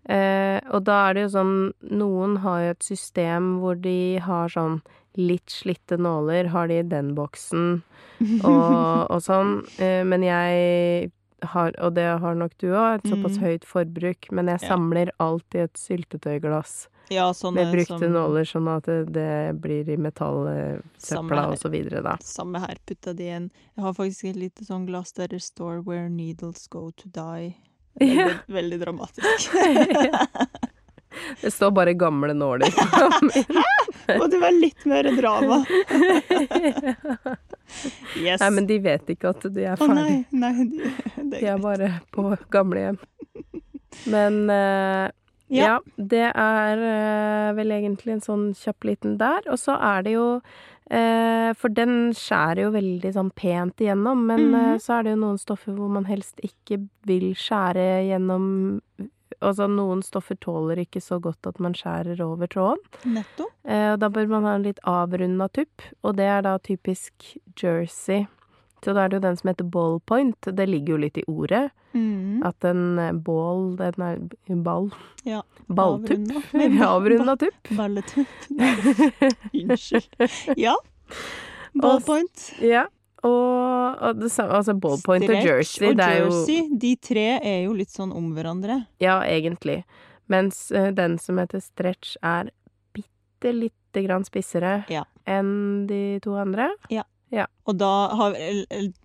Eh, 0.08 0.60
og 0.70 0.84
da 0.84 1.08
er 1.10 1.14
det 1.14 1.22
jo 1.26 1.38
sånn 1.38 1.72
Noen 1.90 2.36
har 2.38 2.60
jo 2.60 2.70
et 2.70 2.82
system 2.86 3.58
hvor 3.60 3.74
de 3.80 4.18
har 4.18 4.48
sånn 4.48 4.80
litt 5.16 5.46
slitte 5.48 5.96
nåler, 5.98 6.48
har 6.52 6.68
de 6.68 6.78
i 6.78 6.82
den 6.82 7.14
boksen 7.16 7.82
og, 8.44 9.10
og 9.10 9.20
sånn. 9.22 9.62
Eh, 9.80 10.04
men 10.04 10.22
jeg 10.22 11.10
har, 11.42 11.72
og 11.78 11.94
det 11.94 12.18
har 12.20 12.34
nok 12.34 12.52
du 12.58 12.68
òg, 12.72 12.94
et 12.98 13.02
såpass 13.10 13.36
Mm. 13.38 13.42
høyt 13.44 13.64
forbruk. 13.64 14.30
Men 14.32 14.46
jeg 14.48 14.60
samler 14.60 15.10
alt 15.20 15.54
i 15.54 15.58
et 15.58 15.72
syltetøyglass 15.74 16.88
Ja, 17.10 17.30
sånne 17.32 17.54
med 17.64 17.74
brukte 17.74 17.98
som- 18.00 18.12
nåler, 18.12 18.44
sånn 18.44 18.68
at 18.76 18.84
det, 18.84 19.12
det 19.12 19.60
blir 19.60 19.88
i 19.88 19.96
metallsøpla 19.96 21.48
og 21.52 21.58
så 21.58 21.70
videre, 21.70 22.02
da. 22.02 22.16
Samme 22.20 22.58
her. 22.60 22.76
Putta 22.86 23.14
det 23.14 23.28
en 23.30 23.50
Jeg 23.76 23.82
har 23.84 23.92
faktisk 23.92 24.24
et 24.30 24.36
lite 24.36 24.64
sånn 24.64 24.86
glass 24.86 25.12
der 25.12 25.28
det 25.28 25.40
står 25.42 25.84
'Where 25.84 26.08
needles 26.08 26.66
go 26.68 26.90
to 26.90 27.08
die'. 27.08 27.54
Veldig, 28.00 28.40
veldig 28.48 28.80
dramatisk. 28.80 29.52
Det 31.40 31.50
står 31.50 31.70
bare 31.72 31.94
gamle 31.94 32.34
nåler. 32.34 32.68
Og 34.20 34.30
det 34.30 34.40
var 34.42 34.54
litt 34.54 34.86
mer 34.88 35.10
drama. 35.16 35.64
Yes. 38.14 38.38
Nei, 38.38 38.50
men 38.54 38.66
de 38.68 38.76
vet 38.78 39.08
ikke 39.10 39.32
at 39.32 39.42
de 39.50 39.64
er 39.66 39.74
Å 39.74 39.88
ferdig. 39.88 40.20
nei, 40.30 40.52
nei, 40.54 40.66
de, 40.70 41.30
De 41.32 41.40
er 41.50 41.58
bare 41.58 41.88
på 42.14 42.28
gamlehjem. 42.54 42.94
Men 44.06 44.38
uh, 44.46 45.10
ja. 45.50 45.66
Ja. 45.66 45.74
det 45.96 46.28
er 46.30 46.82
uh, 46.82 47.50
vel 47.58 47.74
egentlig 47.74 48.16
en 48.16 48.24
sånn 48.24 48.46
kjapp 48.56 48.86
liten 48.86 49.18
der. 49.18 49.46
Og 49.50 49.58
så 49.58 49.76
er 49.82 50.06
det 50.06 50.14
jo 50.14 50.28
eh, 50.86 51.50
For 51.58 51.72
den 51.74 52.14
skjærer 52.16 52.66
jo 52.66 52.72
veldig 52.74 53.12
sånn 53.18 53.32
pent 53.34 53.82
igjennom, 53.82 54.26
men 54.30 54.48
mm 54.48 54.54
-hmm. 54.54 54.80
så 54.82 54.98
er 54.98 55.02
det 55.02 55.14
jo 55.16 55.22
noen 55.24 55.38
stoffer 55.42 55.74
hvor 55.74 55.90
man 55.90 56.06
helst 56.06 56.40
ikke 56.42 56.84
vil 57.06 57.32
skjære 57.34 58.06
gjennom 58.10 58.46
Altså 59.44 59.66
noen 59.68 60.02
stoffer 60.04 60.38
tåler 60.40 60.80
ikke 60.80 61.02
så 61.04 61.18
godt 61.22 61.46
at 61.48 61.58
man 61.62 61.74
skjærer 61.76 62.20
over 62.24 62.48
tråden. 62.50 62.80
Nettopp. 63.04 63.52
Eh, 63.68 63.90
og 63.92 64.00
da 64.00 64.10
bør 64.12 64.30
man 64.30 64.48
ha 64.48 64.54
en 64.56 64.64
litt 64.66 64.80
avrunda 64.88 65.48
tupp, 65.52 65.84
og 66.02 66.16
det 66.20 66.28
er 66.30 66.46
da 66.46 66.56
typisk 66.64 67.34
jersey. 67.60 68.24
Så 68.84 68.92
da 68.94 69.04
er 69.04 69.10
det 69.10 69.18
jo 69.18 69.24
den 69.24 69.38
som 69.38 69.50
heter 69.50 69.68
ballpoint. 69.72 70.48
Det 70.56 70.66
ligger 70.68 70.94
jo 70.94 71.02
litt 71.06 71.18
i 71.18 71.24
ordet. 71.26 71.68
Mm. 71.96 72.42
At 72.46 72.64
en 72.68 72.98
eh, 73.02 73.12
ball, 73.12 73.70
den 73.78 74.04
er 74.04 74.60
ball. 74.64 74.90
Ja. 75.26 75.42
Balltupp. 75.66 76.28
Avrunda. 76.84 77.36
Tupp. 77.40 77.70
Balletupp. 77.78 78.50
Unnskyld. 79.56 80.28
Ja. 80.60 80.76
Ballpoint. 81.74 82.52
Ja. 82.62 82.86
Og, 83.26 83.96
og 84.06 84.20
det 84.20 84.30
altså 84.44 84.74
ballpoint 84.78 85.24
og 85.24 85.30
Stretch 85.30 85.48
jersey, 85.48 85.88
og 85.90 86.02
er 86.04 86.20
jo 86.22 86.76
de 86.84 86.92
tre 87.02 87.26
er 87.40 87.58
jo 87.64 87.74
litt 87.76 87.92
sånn 87.94 88.12
om 88.14 88.30
hverandre. 88.36 88.84
Ja, 89.02 89.18
egentlig. 89.26 89.80
Mens 90.30 90.68
uh, 90.74 90.90
den 90.94 91.18
som 91.22 91.40
heter 91.42 91.62
stretch, 91.62 92.16
er 92.22 92.50
bitte 92.96 93.52
lite 93.54 94.04
grann 94.06 94.26
spissere 94.26 94.80
Ja. 94.92 95.04
enn 95.26 95.86
de 95.90 96.18
to 96.24 96.36
andre. 96.38 96.70
Ja, 96.92 97.06
Og 97.66 97.78
da 97.80 98.08
har 98.14 98.36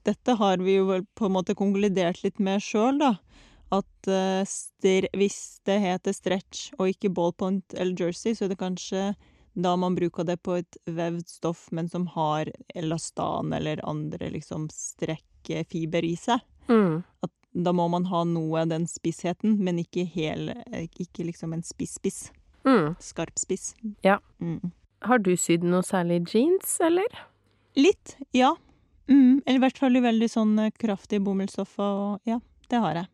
Dette 0.06 0.36
har 0.38 0.62
vi 0.62 0.78
jo 0.78 1.01
på 1.18 1.25
en 1.25 1.36
måte 1.38 1.56
konkludert 1.58 2.24
litt 2.24 2.40
med 2.40 2.62
sjøl, 2.62 3.00
da. 3.01 3.16
At 3.72 4.10
uh, 4.12 4.44
hvis 5.16 5.40
det 5.66 5.78
heter 5.80 6.13
stretch 6.13 6.72
og 6.78 6.92
ikke 6.92 7.13
ballpoint 7.16 7.74
eller 7.78 7.96
jersey, 7.96 8.36
så 8.36 8.46
er 8.46 8.54
det 8.54 8.60
kanskje 8.60 9.13
da 9.53 9.75
man 9.75 9.96
bruker 9.96 10.24
det 10.24 10.38
på 10.43 10.55
et 10.62 10.77
vevd 10.86 11.27
stoff, 11.29 11.67
men 11.72 11.89
som 11.89 12.08
har 12.08 12.51
elastan 12.75 13.53
eller 13.53 13.81
andre 13.88 14.29
liksom 14.31 14.70
strekkefiber 14.72 16.05
i 16.08 16.15
seg. 16.15 16.39
Mm. 16.70 17.01
At 17.22 17.31
da 17.51 17.74
må 17.75 17.88
man 17.91 18.05
ha 18.08 18.24
noe 18.24 18.62
av 18.63 18.72
den 18.72 18.88
spissheten, 18.88 19.58
men 19.60 19.81
ikke 19.81 20.05
hel, 20.08 20.53
Ikke 20.72 21.25
liksom 21.27 21.53
en 21.53 21.63
spiss-spiss. 21.63 22.29
Mm. 22.63 22.96
Skarp 23.00 23.39
spiss. 23.39 23.75
Ja. 24.01 24.20
Mm. 24.39 24.72
Har 25.01 25.20
du 25.20 25.34
sydd 25.38 25.65
noe 25.67 25.84
særlig 25.84 26.22
jeans, 26.31 26.77
eller? 26.79 27.10
Litt, 27.75 28.15
ja. 28.31 28.55
Mm, 29.10 29.41
eller 29.46 29.58
i 29.58 29.63
hvert 29.65 29.79
fall 29.81 29.98
i 29.98 30.03
veldig 30.03 30.29
sånn 30.29 30.53
kraftig 30.79 31.20
bomullsstoff 31.25 31.74
og 31.84 32.29
ja, 32.29 32.38
det 32.72 32.79
har 32.84 33.01
jeg. 33.01 33.10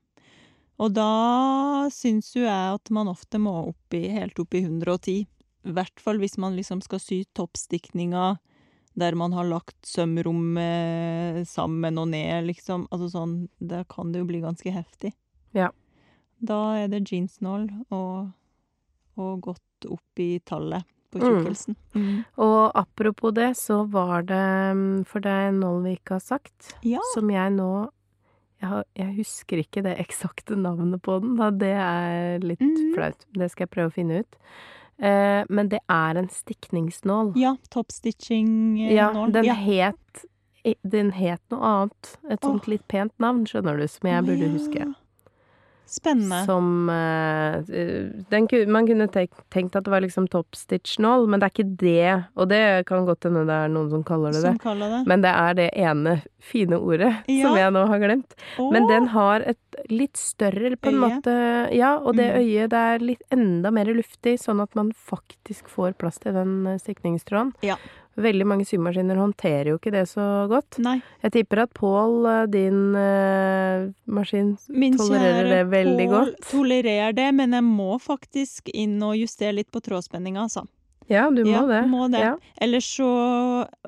Og 0.77 0.93
da 0.93 1.87
syns 1.93 2.29
jo 2.35 2.43
jeg 2.43 2.75
at 2.75 2.91
man 2.93 3.09
ofte 3.09 3.39
må 3.41 3.55
opp 3.71 3.95
i, 3.97 4.03
helt 4.13 4.37
opp 4.37 4.53
i 4.53 4.61
110. 4.61 5.25
Hvert 5.73 5.99
fall 5.99 6.19
hvis 6.21 6.37
man 6.39 6.55
liksom 6.57 6.81
skal 6.85 7.01
sy 7.03 7.23
toppstikninger 7.37 8.37
der 8.97 9.13
man 9.13 9.33
har 9.37 9.45
lagt 9.45 9.75
sømrommet 9.85 11.43
sammen 11.47 11.99
og 12.01 12.07
ned, 12.09 12.47
liksom. 12.47 12.87
Altså 12.89 13.11
sånn, 13.13 13.35
da 13.59 13.83
kan 13.89 14.11
det 14.11 14.23
jo 14.23 14.29
bli 14.29 14.39
ganske 14.41 14.71
heftig. 14.73 15.11
Ja. 15.53 15.69
Da 16.41 16.57
er 16.81 16.87
det 16.89 17.03
jeansnål 17.05 17.67
og, 17.93 18.31
og 19.17 19.41
godt 19.45 19.89
opp 19.93 20.21
i 20.23 20.39
tallet 20.45 20.85
på 21.13 21.19
Mm. 21.21 21.27
tjukkelsen. 21.27 21.75
Mm. 21.95 22.25
Og 22.43 22.71
apropos 22.75 23.31
det, 23.33 23.51
så 23.57 23.83
var 23.89 24.25
det 24.27 24.75
mm, 24.75 25.05
For 25.07 25.19
det 25.23 25.31
er 25.31 25.51
noe 25.55 25.81
vi 25.85 25.93
ikke 25.95 26.17
har 26.17 26.25
sagt, 26.25 26.73
Ja. 26.83 26.99
som 27.13 27.29
jeg 27.29 27.53
nå 27.55 27.89
jeg, 28.59 28.69
har, 28.69 28.83
jeg 28.97 29.15
husker 29.19 29.57
ikke 29.61 29.83
det 29.85 29.99
eksakte 30.01 30.57
navnet 30.57 31.01
på 31.05 31.19
den, 31.21 31.35
da. 31.37 31.51
Det 31.51 31.73
er 31.77 32.39
litt 32.41 32.59
mm. 32.59 32.95
flaut. 32.95 33.25
Det 33.37 33.51
skal 33.51 33.67
jeg 33.67 33.69
prøve 33.75 33.91
å 33.91 33.93
finne 33.93 34.19
ut. 34.25 34.37
Eh, 34.97 35.43
men 35.49 35.69
det 35.69 35.79
er 35.93 36.17
en 36.17 36.29
stikningsnål. 36.29 37.33
Ja, 37.37 37.55
toppstitching-nål. 37.69 38.93
Ja, 38.93 39.11
den 39.33 39.45
ja. 39.45 39.53
het 39.53 40.25
Den 40.83 41.13
het 41.15 41.39
noe 41.53 41.63
annet. 41.63 42.17
Et 42.27 42.41
sånt 42.43 42.65
oh. 42.65 42.71
litt 42.73 42.83
pent 42.91 43.13
navn, 43.23 43.45
skjønner 43.47 43.77
du, 43.79 43.85
som 43.87 44.09
jeg 44.09 44.25
burde 44.27 44.49
huske. 44.51 44.87
Spennende. 45.87 46.41
Som 46.45 46.89
eh, 46.89 47.61
den, 48.29 48.47
Man 48.71 48.87
kunne 48.89 49.07
tenkt, 49.07 49.75
at 49.75 49.83
det 49.85 49.91
var 49.91 50.01
liksom 50.03 50.27
toppstitch-nål, 50.27 51.27
men 51.31 51.39
det 51.39 51.47
er 51.47 51.53
ikke 51.55 51.77
det. 51.79 52.23
Og 52.35 52.49
det 52.51 52.61
kan 52.89 53.05
godt 53.07 53.23
hende 53.27 53.45
det 53.47 53.55
er 53.55 53.71
noen 53.71 53.89
som 53.93 54.03
kaller 54.07 54.35
det 54.35 54.43
det. 54.43 54.55
Kaller 54.63 54.89
det. 54.97 55.01
Men 55.07 55.23
det 55.23 55.31
er 55.31 55.53
det 55.61 55.69
ene 55.79 56.17
fine 56.43 56.77
ordet 56.79 57.13
Ja. 57.27 57.47
som 57.47 57.57
jeg 57.59 57.71
nå 57.75 57.85
har 57.87 57.99
glemt. 58.03 58.35
Oh. 58.59 58.71
Men 58.73 58.87
den 58.91 59.07
har 59.15 59.41
et 59.47 59.79
litt 59.89 60.17
større 60.19 60.75
på 60.75 60.89
en 60.91 60.97
Øye. 60.97 61.03
måte 61.07 61.37
Ja, 61.77 61.95
og 61.97 62.15
det 62.17 62.27
Mm. 62.27 62.41
øyet 62.41 62.69
det 62.69 62.79
er 62.79 62.99
litt 62.99 63.21
enda 63.31 63.71
mer 63.71 63.85
luftig, 63.85 64.37
sånn 64.41 64.59
at 64.61 64.75
man 64.75 64.91
faktisk 64.91 65.69
får 65.69 65.93
plass 65.97 66.19
til 66.19 66.33
den 66.33 66.67
eh, 66.67 66.77
stikningstråden. 66.77 67.53
Ja. 67.63 67.75
Veldig 68.17 68.45
mange 68.49 68.65
symaskiner 68.65 69.19
håndterer 69.21 69.67
jo 69.69 69.77
ikke 69.77 69.91
det 69.93 70.07
så 70.09 70.23
godt. 70.49 70.79
Nei. 70.81 70.95
Jeg 71.21 71.31
tipper 71.35 71.59
at 71.67 71.73
Pål, 71.77 72.15
eh, 72.25 72.45
din 72.49 72.79
uh, 72.97 73.91
maskin, 74.09 74.55
Min 74.73 74.97
tolererer 74.97 75.49
det 75.51 75.59
veldig 75.69 76.07
Pål 76.07 76.15
godt. 76.15 76.39
tolererer 76.49 77.13
det, 77.13 77.27
men 77.37 77.53
jeg 77.53 77.63
må 77.67 77.99
faktisk 78.01 78.71
inn 78.73 78.97
og 79.05 79.13
justere 79.19 79.53
litt 79.59 79.69
på 79.71 79.83
trådspenninga, 79.85 80.47
altså. 80.47 80.65
Ja, 81.07 81.29
du 81.31 81.43
må 81.45 81.53
ja, 81.53 81.61
det. 81.69 81.83
Må 81.87 82.07
det. 82.11 82.19
Ja. 82.19 82.33
Ellers 82.59 82.83
så 82.97 83.05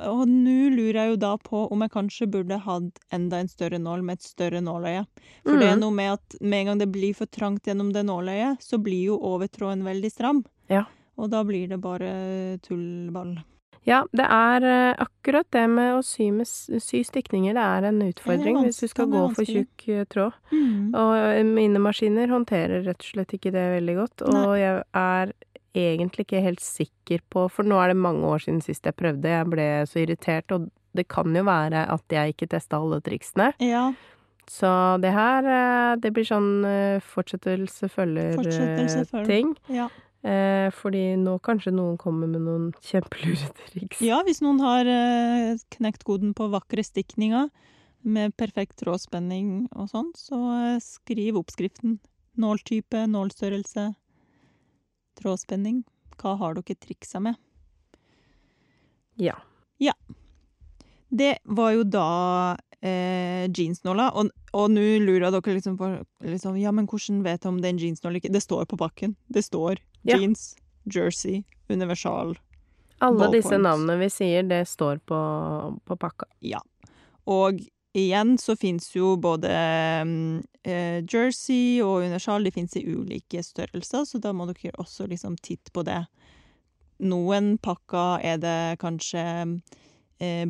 Og 0.08 0.22
nå 0.30 0.70
lurer 0.72 1.02
jeg 1.02 1.10
jo 1.10 1.18
da 1.20 1.34
på 1.36 1.66
om 1.70 1.82
jeg 1.84 1.92
kanskje 1.92 2.30
burde 2.32 2.62
hatt 2.64 3.02
enda 3.12 3.42
en 3.42 3.50
større 3.52 3.76
nål 3.82 4.06
med 4.08 4.22
et 4.22 4.24
større 4.30 4.62
nåløye. 4.64 5.02
For 5.44 5.58
det 5.60 5.68
er 5.68 5.76
Mhm. 5.76 5.82
noe 5.82 5.92
med 5.92 6.14
at 6.14 6.36
med 6.40 6.60
en 6.62 6.66
gang 6.68 6.78
det 6.80 6.92
blir 6.94 7.14
for 7.14 7.26
trangt 7.26 7.66
gjennom 7.68 7.92
det 7.92 8.06
nåløyet, 8.06 8.62
så 8.64 8.78
blir 8.82 9.04
jo 9.10 9.18
overtråden 9.20 9.84
veldig 9.84 10.12
stram. 10.14 10.46
Ja. 10.70 10.86
Og 11.18 11.30
da 11.30 11.44
blir 11.44 11.68
det 11.68 11.82
bare 11.82 12.58
tullball. 12.64 13.40
Ja, 13.90 14.04
det 14.14 14.26
er 14.30 14.66
eh, 14.70 15.02
akkurat 15.02 15.48
det 15.56 15.66
med 15.72 15.96
å 15.98 16.02
sy, 16.06 16.30
med, 16.34 16.48
sy 16.48 17.02
stikninger, 17.08 17.56
det 17.58 17.66
er 17.66 17.88
en 17.90 18.02
utfordring 18.06 18.60
er 18.60 18.68
hvis 18.68 18.84
du 18.84 18.92
skal 18.92 19.10
gå 19.10 19.24
for 19.34 19.50
tjukk 19.50 19.86
eh, 19.90 20.04
tråd. 20.10 20.36
Mm. 20.54 20.92
Og 20.94 21.14
eh, 21.18 21.42
mine 21.48 21.82
maskiner 21.82 22.30
håndterer 22.30 22.86
rett 22.86 23.02
og 23.02 23.14
slett 23.14 23.34
ikke 23.40 23.54
det 23.56 23.66
veldig 23.80 23.96
godt, 23.98 24.26
og 24.30 24.54
jeg 24.60 24.84
er 25.02 25.34
egentlig 25.80 26.26
ikke 26.26 26.42
helt 26.42 26.64
sikker 26.66 27.22
på 27.30 27.44
For 27.54 27.68
nå 27.68 27.78
er 27.78 27.92
det 27.92 28.02
mange 28.02 28.26
år 28.26 28.42
siden 28.42 28.58
sist 28.66 28.88
jeg 28.90 28.98
prøvde, 28.98 29.30
jeg 29.30 29.50
ble 29.50 29.68
så 29.90 30.02
irritert, 30.04 30.54
og 30.54 30.70
det 30.98 31.06
kan 31.10 31.34
jo 31.34 31.44
være 31.46 31.86
at 31.94 32.14
jeg 32.14 32.34
ikke 32.34 32.50
testa 32.50 32.80
alle 32.82 33.00
triksene. 33.06 33.52
Ja. 33.62 33.92
Så 34.50 34.70
det 35.02 35.14
her, 35.14 35.46
det 36.02 36.10
blir 36.14 36.26
sånn 36.26 36.66
fortsettelse 37.06 37.90
følger-ting. 37.94 38.42
Fortsettelse 38.42 39.04
følger-ting. 39.12 39.54
ja. 39.78 39.90
Eh, 40.20 40.68
fordi 40.76 41.14
nå 41.16 41.38
kanskje 41.46 41.72
noen 41.72 41.96
kommer 42.00 42.28
med 42.28 42.44
noen 42.44 42.70
kjempelure 42.84 43.52
triks. 43.72 44.02
Ja, 44.04 44.20
hvis 44.28 44.42
noen 44.44 44.60
har 44.64 44.90
eh, 44.90 45.56
knekt 45.78 46.04
koden 46.08 46.34
på 46.36 46.50
vakre 46.52 46.84
stikninger 46.84 47.48
med 48.04 48.36
perfekt 48.40 48.80
trådspenning 48.84 49.70
og 49.72 49.92
sånn, 49.92 50.12
så 50.20 50.40
eh, 50.58 50.82
skriv 50.84 51.40
oppskriften. 51.40 52.00
Nåltype, 52.40 53.06
nålstørrelse, 53.12 53.90
trådspenning. 55.20 55.84
Hva 56.20 56.36
har 56.40 56.56
dere 56.60 56.76
triksa 56.76 57.24
med? 57.24 57.40
Ja. 59.20 59.40
Det 61.10 61.40
var 61.44 61.72
jo 61.74 61.84
da 61.84 62.10
eh, 62.82 63.46
jeansnåla, 63.50 64.10
og, 64.16 64.30
og 64.54 64.70
nå 64.72 64.84
lurer 65.04 65.32
dere 65.32 65.56
liksom 65.58 65.78
på 65.80 65.92
liksom, 66.26 66.58
Ja, 66.60 66.72
men 66.72 66.88
hvordan 66.88 67.24
vet 67.26 67.44
jeg 67.44 67.52
om 67.52 67.62
det 67.62 67.70
er 67.70 67.76
en 67.76 67.82
jeansnål 67.84 68.20
ikke? 68.20 68.34
Det 68.34 68.44
står 68.44 68.66
på 68.72 68.80
pakken. 68.80 69.16
Det 69.28 69.44
står 69.46 69.80
Ja. 70.04 70.18
jeans, 70.18 70.56
jersey, 70.86 71.44
universal. 71.70 72.38
Alle 73.02 73.30
disse 73.32 73.58
navnene 73.58 73.98
vi 74.00 74.10
sier, 74.12 74.44
det 74.44 74.66
står 74.68 75.00
på, 75.08 75.20
på 75.86 75.96
pakka. 76.00 76.28
Og 77.30 77.60
igjen 77.96 78.38
så 78.38 78.56
fins 78.60 78.90
jo 78.96 79.16
både 79.18 79.50
mm, 80.08 80.42
eh, 80.64 81.00
jersey 81.08 81.80
og 81.84 82.04
universal, 82.04 82.44
de 82.44 82.52
fins 82.52 82.76
i 82.76 82.84
ulike 82.86 83.44
størrelser, 83.44 84.06
så 84.06 84.20
da 84.20 84.34
må 84.34 84.48
dere 84.50 84.76
også 84.78 85.08
liksom 85.08 85.38
titte 85.42 85.72
på 85.72 85.84
det. 85.88 86.02
Noen 87.00 87.58
pakker 87.64 88.20
er 88.26 88.42
det 88.44 88.80
kanskje 88.82 89.24
eh, 89.24 89.54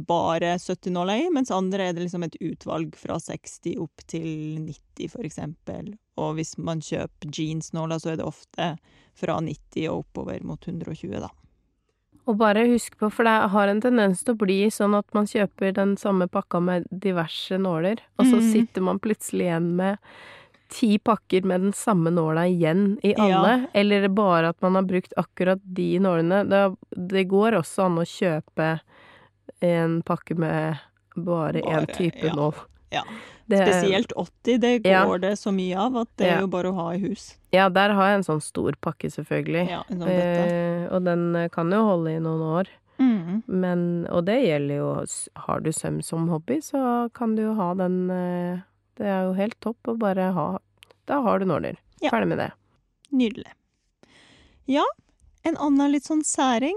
bare 0.08 0.56
70 0.58 0.94
nåler 0.96 1.26
i, 1.26 1.26
mens 1.34 1.52
andre 1.54 1.90
er 1.90 1.94
det 1.94 2.08
liksom 2.08 2.24
et 2.26 2.38
utvalg 2.42 2.96
fra 2.98 3.20
60 3.22 3.76
opp 3.84 4.06
til 4.10 4.58
90, 4.66 5.12
for 5.14 5.28
eksempel. 5.28 5.92
Og 6.18 6.40
hvis 6.40 6.56
man 6.58 6.82
kjøper 6.82 7.30
jeansnåler, 7.30 8.02
så 8.02 8.14
er 8.14 8.18
det 8.18 8.26
ofte 8.26 8.72
fra 9.20 9.38
90 9.44 9.86
og 9.92 10.06
oppover 10.06 10.42
mot 10.48 10.66
120, 10.66 11.20
da. 11.22 11.30
Og 12.30 12.38
bare 12.38 12.68
husk 12.70 12.98
på, 13.00 13.10
for 13.14 13.26
det 13.26 13.38
har 13.54 13.70
en 13.72 13.80
tendens 13.82 14.22
til 14.22 14.36
å 14.36 14.42
bli 14.42 14.60
sånn 14.74 14.94
at 14.98 15.08
man 15.18 15.30
kjøper 15.30 15.74
den 15.78 15.96
samme 15.98 16.28
pakka 16.30 16.62
med 16.62 16.86
diverse 16.90 17.58
nåler, 17.58 18.04
og 18.20 18.28
så 18.28 18.38
mm. 18.38 18.52
sitter 18.52 18.86
man 18.86 19.02
plutselig 19.02 19.48
igjen 19.48 19.72
med 19.80 19.98
ti 20.70 21.00
pakker 21.02 21.48
med 21.50 21.64
den 21.66 21.74
samme 21.74 22.12
nåla 22.14 22.44
igjen 22.48 23.00
i 23.02 23.16
alle, 23.18 23.66
eller 23.74 24.06
bare 24.14 24.52
at 24.54 24.62
man 24.62 24.78
har 24.78 24.86
brukt 24.86 25.16
akkurat 25.18 25.64
de 25.64 25.88
nålene. 26.00 26.44
Det, 26.46 26.62
det 27.10 27.26
går 27.32 27.58
også 27.58 27.88
an 27.88 27.98
å 27.98 28.06
kjøpe 28.06 28.68
en 29.62 30.02
pakke 30.04 30.36
med 30.38 30.78
bare 31.16 31.62
én 31.62 31.88
type 31.96 32.28
ja. 32.28 32.34
nå. 32.36 32.54
Ja. 32.92 33.04
Det- 33.50 33.66
Spesielt 33.66 34.12
80, 34.16 34.58
det 34.62 34.84
går 34.84 34.92
Ja. 34.92 35.18
det 35.18 35.32
så 35.40 35.52
mye 35.52 35.78
av 35.78 35.96
at 35.98 36.08
det 36.18 36.28
er 36.30 36.40
jo 36.42 36.48
bare 36.48 36.70
å 36.70 36.76
ha 36.76 36.92
i 36.94 37.00
hus. 37.00 37.36
Ja, 37.52 37.68
der 37.70 37.90
har 37.98 38.08
jeg 38.10 38.16
en 38.20 38.24
sånn 38.24 38.42
stor 38.42 38.74
pakke, 38.82 39.10
selvfølgelig. 39.10 39.70
Ja, 39.70 39.84
en 39.90 40.00
sånn. 40.00 40.08
Eh, 40.10 40.88
og 40.94 41.04
den 41.04 41.36
eh, 41.36 41.48
kan 41.50 41.72
jo 41.72 41.82
holde 41.84 42.14
i 42.16 42.20
noen 42.20 42.42
år. 42.46 42.68
Mm. 43.00 43.44
Men, 43.48 44.08
og 44.12 44.26
det 44.26 44.42
gjelder 44.44 44.76
jo 44.76 45.06
Har 45.46 45.62
du 45.62 45.70
søm 45.72 46.02
som 46.04 46.28
hobby, 46.28 46.58
så 46.60 47.10
kan 47.14 47.36
du 47.36 47.44
jo 47.44 47.54
ha 47.56 47.74
den 47.74 48.10
eh, 48.12 48.60
Det 48.98 49.06
er 49.08 49.24
jo 49.24 49.34
helt 49.38 49.56
topp 49.62 49.78
å 49.88 49.98
bare 49.98 50.34
ha 50.36 50.60
Da 51.08 51.22
har 51.22 51.40
du 51.40 51.46
nåler. 51.46 51.78
Ja. 52.02 52.10
Ferdig 52.12 52.28
med 52.28 52.38
det. 52.40 52.52
Nydelig. 53.12 53.48
Ja, 54.68 54.84
en 55.44 55.56
annen 55.58 55.92
litt 55.94 56.04
sånn 56.06 56.24
særing. 56.28 56.76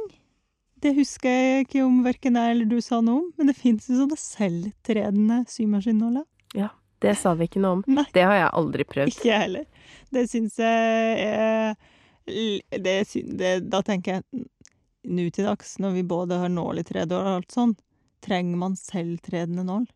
Det 0.82 0.92
husker 0.96 1.30
jeg 1.30 1.66
ikke 1.66 1.84
om 1.86 2.00
verken 2.02 2.36
jeg 2.38 2.54
eller 2.56 2.68
du 2.70 2.80
sa 2.82 2.98
noe 3.04 3.20
om, 3.20 3.26
men 3.38 3.50
det 3.50 3.54
fins 3.58 3.86
jo 3.90 4.00
sånne 4.00 4.18
selvtredende 4.18 5.42
symaskinnåler. 5.50 6.24
Ja, 6.58 6.72
Det 7.02 7.14
sa 7.18 7.34
vi 7.38 7.46
ikke 7.48 7.62
noe 7.62 7.78
om. 7.78 7.84
Nei. 7.86 8.04
Det 8.14 8.24
har 8.26 8.36
jeg 8.38 8.50
aldri 8.58 8.86
prøvd. 8.86 9.14
Ikke 9.14 9.28
jeg 9.30 9.44
heller. 9.44 9.64
Det 10.12 10.26
syns 10.30 10.58
jeg 10.58 11.22
er 11.26 11.74
det, 12.26 12.96
det, 13.38 13.52
Da 13.66 13.80
tenker 13.82 14.20
jeg 14.20 14.44
nå 15.10 15.24
til 15.34 15.48
dags, 15.48 15.76
når 15.82 15.96
vi 15.96 16.04
både 16.06 16.38
har 16.38 16.52
nål 16.52 16.82
i 16.82 16.86
tredje 16.86 17.18
og 17.18 17.30
alt 17.36 17.54
sånn, 17.54 17.74
trenger 18.22 18.58
man 18.60 18.76
selvtredende 18.78 19.64
nål? 19.66 19.88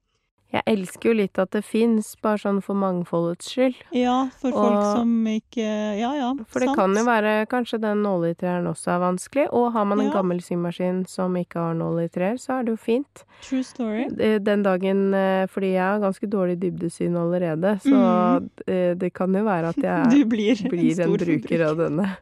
Jeg 0.54 0.62
elsker 0.70 1.10
jo 1.10 1.14
litt 1.18 1.38
at 1.42 1.50
det 1.52 1.64
fins, 1.66 2.12
bare 2.22 2.38
sånn 2.38 2.60
for 2.64 2.78
mangfoldets 2.78 3.48
skyld. 3.50 3.80
Ja, 3.96 4.28
for 4.40 4.54
folk 4.54 4.84
som 4.94 5.10
ikke 5.26 5.66
Ja 5.98 6.12
ja, 6.14 6.28
For 6.48 6.62
det 6.62 6.70
kan 6.78 6.94
jo 6.96 7.02
være 7.04 7.32
kanskje 7.50 7.80
den 7.82 8.04
nåletreeren 8.06 8.68
også 8.70 8.94
er 8.94 9.02
vanskelig, 9.02 9.48
og 9.50 9.72
har 9.74 9.84
man 9.84 10.00
en 10.00 10.06
Ja. 10.06 10.14
gammel 10.20 10.40
symaskin 10.40 11.04
som 11.08 11.34
ikke 11.36 11.58
har 11.58 11.74
nåletreer, 11.74 12.38
så 12.38 12.60
er 12.60 12.62
det 12.64 12.76
jo 12.76 12.76
fint. 12.76 13.24
True 13.42 13.62
story. 13.62 14.06
Den 14.38 14.62
dagen, 14.62 15.12
eh, 15.14 15.46
fordi 15.46 15.72
jeg 15.74 15.82
har 15.82 16.00
ganske 16.00 16.26
dårlig 16.30 16.60
dybdesyn 16.60 17.16
allerede, 17.16 17.80
så 17.82 18.40
mm. 18.40 18.98
det 18.98 19.12
kan 19.14 19.34
jo 19.34 19.44
være 19.44 19.68
at 19.74 19.76
jeg. 19.82 20.26
Blir, 20.36 20.56
blir 20.70 21.00
en 21.00 21.10
en 21.10 21.16
bruker 21.16 21.40
forbruker. 21.40 21.66
av 21.66 21.76
denne. 21.76 22.16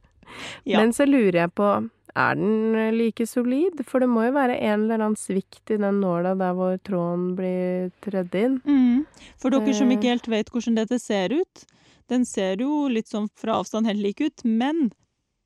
Ja. 0.65 0.81
Men 0.81 0.93
så 0.93 1.07
lurer 1.07 1.45
jeg 1.45 1.55
på, 1.55 1.69
er 2.17 2.35
den 2.39 2.75
eh, 2.79 2.93
like 2.95 3.27
solid? 3.27 3.81
For 3.87 4.01
det 4.01 4.09
må 4.09 4.25
jo 4.27 4.33
være 4.37 4.59
en 4.61 4.85
eller 4.85 5.03
annen 5.03 5.17
svikt 5.19 5.71
i 5.75 5.79
den 5.83 6.01
nåla 6.03 6.35
der 6.39 6.53
hvor 6.55 6.77
tråden 6.87 7.35
blir 7.39 7.91
tredd 8.05 8.35
inn. 8.39 8.61
Mm. 8.65 9.07
For 9.41 9.51
dere 9.51 9.75
som 9.75 9.91
Eh. 9.91 9.97
ikke 9.97 10.13
helt 10.15 10.29
vet 10.31 10.51
hvordan 10.55 10.77
dette 10.79 10.99
ser 11.03 11.33
ut, 11.35 11.65
den 12.09 12.25
ser 12.25 12.57
jo 12.61 12.87
litt 12.89 13.09
sånn 13.09 13.29
fra 13.35 13.59
avstand 13.63 13.87
helt 13.87 14.03
lik 14.05 14.21
ut, 14.21 14.45
men 14.45 14.93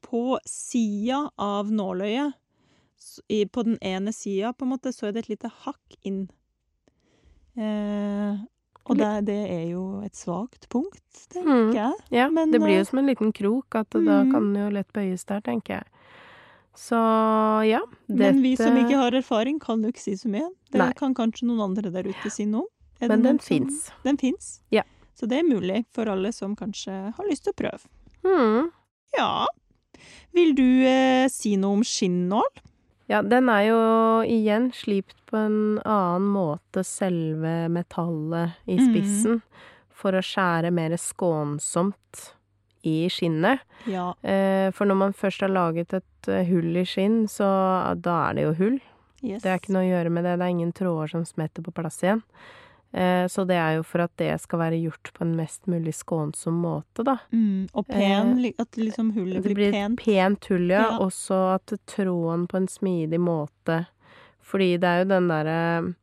på 0.02 0.38
sida 0.46 1.30
av 1.38 1.70
nåløyet, 1.70 2.34
på 3.52 3.62
den 3.64 3.78
ene 3.82 4.12
sida, 4.12 4.52
på 4.52 4.64
en 4.66 4.72
måte, 4.74 4.92
så 4.92 5.08
er 5.08 5.12
det 5.12 5.24
et 5.26 5.28
lite 5.36 5.50
hakk 5.64 5.96
inn. 6.06 6.28
Eh, 7.58 8.38
og 8.88 8.96
det, 8.96 9.08
det 9.28 9.38
er 9.52 9.64
jo 9.72 10.00
et 10.06 10.16
svakt 10.16 10.68
punkt, 10.72 11.02
tenker 11.32 11.48
Mm. 11.48 11.72
jeg. 11.74 11.92
Ja, 12.10 12.28
Men, 12.30 12.50
det 12.50 12.60
blir 12.60 12.74
eh, 12.76 12.78
jo 12.78 12.84
som 12.88 12.98
en 12.98 13.06
liten 13.10 13.32
krok, 13.32 13.74
at 13.74 13.90
mm. 13.94 14.04
da 14.06 14.18
kan 14.32 14.52
den 14.54 14.62
jo 14.62 14.70
lett 14.70 14.92
bøyes 14.92 15.24
der, 15.28 15.40
tenker 15.40 15.80
jeg. 15.80 15.84
Så 16.78 16.98
ja, 17.66 17.80
Men 18.06 18.42
vi 18.42 18.52
som 18.56 18.76
ikke 18.78 19.00
har 19.00 19.14
erfaring, 19.18 19.58
kan 19.60 19.82
jo 19.82 19.90
ikke 19.90 20.02
si 20.04 20.14
så 20.16 20.30
mye. 20.30 20.46
Det 20.70 20.78
Nei. 20.78 20.92
kan 20.98 21.14
kanskje 21.16 21.48
noen 21.48 21.64
andre 21.72 21.90
der 21.90 22.06
ute 22.06 22.30
si 22.30 22.46
noe 22.46 22.68
om. 22.68 22.72
Men 23.02 23.24
den 23.24 23.40
fins. 23.42 23.88
Den 24.04 24.18
fins. 24.18 24.60
Ja. 24.74 24.84
Så 25.18 25.26
det 25.26 25.40
er 25.40 25.46
mulig 25.46 25.84
for 25.94 26.10
alle 26.10 26.30
som 26.34 26.54
kanskje 26.58 26.94
har 27.16 27.26
lyst 27.26 27.46
til 27.46 27.54
å 27.54 27.58
prøve. 27.58 27.90
Mm. 28.22 28.70
Ja. 29.16 29.30
Vil 30.34 30.54
du 30.54 30.66
eh, 30.86 31.26
si 31.32 31.56
noe 31.58 31.80
om 31.80 31.84
skinnål? 31.86 32.62
Ja, 33.10 33.24
den 33.26 33.50
er 33.50 33.62
jo 33.66 33.82
igjen 34.28 34.70
slipt 34.76 35.16
på 35.26 35.38
en 35.40 35.78
annen 35.82 36.30
måte, 36.30 36.84
selve 36.86 37.64
metallet 37.72 38.58
i 38.68 38.76
spissen, 38.76 39.40
spissen, 39.40 39.40
for 39.90 40.14
å 40.14 40.22
skjære 40.22 40.70
mer 40.74 40.94
skånsomt 41.00 42.26
i 42.84 43.08
skinnet. 43.10 43.60
Ja. 43.86 44.12
Eh, 44.22 44.70
For 44.76 44.84
når 44.86 44.96
man 44.96 45.12
først 45.16 45.40
har 45.40 45.48
laget 45.50 45.92
et 45.94 46.28
eh, 46.28 46.44
hull 46.46 46.76
i 46.76 46.84
skinn, 46.84 47.26
så 47.28 47.48
da 48.00 48.28
er 48.30 48.34
det 48.38 48.42
jo 48.48 48.54
hull. 48.62 48.78
Yes. 49.22 49.42
Det 49.42 49.50
er 49.50 49.58
ikke 49.58 49.72
noe 49.74 49.82
å 49.82 49.90
gjøre 49.90 50.10
med 50.14 50.24
det, 50.24 50.36
det 50.38 50.46
er 50.46 50.54
ingen 50.54 50.72
tråder 50.72 51.10
som 51.10 51.24
smetter 51.26 51.62
på 51.66 51.72
plass 51.74 51.98
igjen. 52.04 52.22
Eh, 52.94 53.26
Så 53.28 53.44
det 53.46 53.56
er 53.60 53.74
jo 53.76 53.82
for 53.84 54.00
at 54.00 54.12
det 54.16 54.30
skal 54.40 54.58
være 54.62 54.78
gjort 54.80 55.10
på 55.12 55.24
en 55.26 55.34
mest 55.36 55.66
mulig 55.66 55.92
skånsom 55.98 56.54
måte, 56.62 57.04
da. 57.04 57.18
mm, 57.32 57.68
Og 57.74 57.86
pen, 57.86 58.38
at 58.58 58.78
liksom 58.78 59.10
hullet 59.12 59.42
pent. 59.42 59.44
Det 59.44 59.54
blir 59.54 59.54
blir 59.58 59.68
et 59.68 59.74
pent. 59.74 60.00
pent 60.04 60.44
hull, 60.48 60.68
ja. 60.70 60.84
Ja. 60.86 60.98
Også 61.04 61.40
at 61.56 61.74
tråden 61.86 62.46
på 62.48 62.56
en 62.56 62.68
smidig 62.68 63.18
måte 63.20 63.86
Fordi 64.42 64.78
det 64.80 64.88
er 64.88 65.02
jo 65.04 65.08
den 65.10 65.28
derre 65.28 65.94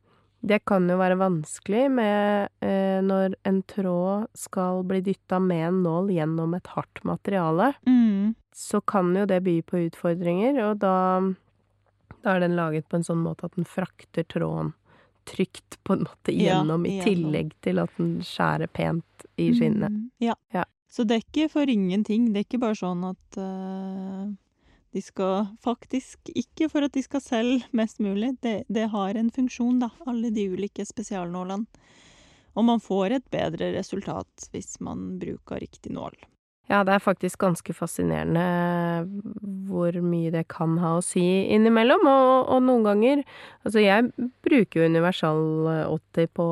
Det 0.46 0.60
kan 0.68 0.86
jo 0.86 0.98
være 1.00 1.18
vanskelig 1.18 1.86
med 1.90 2.52
eh, 2.62 3.00
når 3.02 3.34
en 3.48 3.58
tråd 3.66 4.28
skal 4.38 4.84
bli 4.86 5.00
dytta 5.08 5.40
med 5.42 5.64
en 5.72 5.80
nål 5.82 6.12
gjennom 6.14 6.54
et 6.54 6.70
hardt 6.76 7.02
materiale. 7.08 7.72
Mm. 7.88 8.36
Så 8.54 8.80
kan 8.86 9.10
jo 9.18 9.26
det 9.26 9.40
by 9.42 9.58
på 9.66 9.82
utfordringer, 9.88 10.60
og 10.68 10.78
da, 10.84 10.94
da 12.22 12.36
er 12.36 12.44
den 12.46 12.54
laget 12.58 12.86
på 12.86 13.00
en 13.00 13.08
sånn 13.08 13.24
måte 13.24 13.50
at 13.50 13.58
den 13.58 13.66
frakter 13.66 14.26
tråden 14.30 14.74
trygt 15.26 15.80
på 15.82 15.96
en 15.96 16.06
måte 16.06 16.30
Ja, 16.30 16.60
gjennom, 16.60 16.86
i 16.86 17.00
tillegg 17.02 17.50
til 17.66 17.82
at 17.82 17.90
den 17.98 18.20
skjærer 18.22 18.70
pent 18.70 19.26
i 19.42 19.50
skinnet. 19.56 19.90
Mm. 19.90 20.10
Ja. 20.22 20.38
Ja. 20.54 20.62
Så 20.86 21.04
det 21.04 21.16
er 21.16 21.24
ikke 21.24 21.50
for 21.52 21.68
ingenting. 21.68 22.30
Det 22.30 22.40
er 22.40 22.46
ikke 22.46 22.62
bare 22.62 22.78
sånn 22.78 23.02
at 23.08 23.38
eh, 23.42 24.28
de 24.96 25.02
skal 25.04 25.50
Faktisk 25.64 26.30
ikke 26.32 26.70
for 26.72 26.86
at 26.86 26.94
de 26.96 27.02
skal 27.04 27.20
selge 27.20 27.66
mest 27.76 28.00
mulig. 28.00 28.32
Det, 28.42 28.62
det 28.72 28.88
har 28.94 29.16
en 29.16 29.28
funksjon, 29.32 29.82
da, 29.82 29.90
alle 30.08 30.32
de 30.32 30.48
ulike 30.54 30.86
spesialnålene. 30.88 31.66
Og 32.56 32.64
man 32.64 32.80
får 32.80 33.18
et 33.18 33.26
bedre 33.28 33.74
resultat 33.74 34.48
hvis 34.54 34.78
man 34.80 35.18
bruker 35.20 35.60
riktig 35.60 35.92
nål. 35.92 36.16
Ja, 36.66 36.80
det 36.82 36.96
er 36.96 37.04
faktisk 37.04 37.38
ganske 37.44 37.74
fascinerende 37.76 38.46
hvor 39.68 39.94
mye 40.02 40.32
det 40.34 40.46
kan 40.50 40.78
ha 40.82 40.96
å 40.96 41.04
si 41.04 41.22
innimellom, 41.54 42.08
og, 42.10 42.48
og 42.56 42.64
noen 42.64 42.86
ganger 42.88 43.22
Altså, 43.60 43.84
jeg 43.84 44.08
bruker 44.42 44.80
jo 44.80 44.88
universal 44.88 45.44
80 45.92 46.32
på 46.34 46.48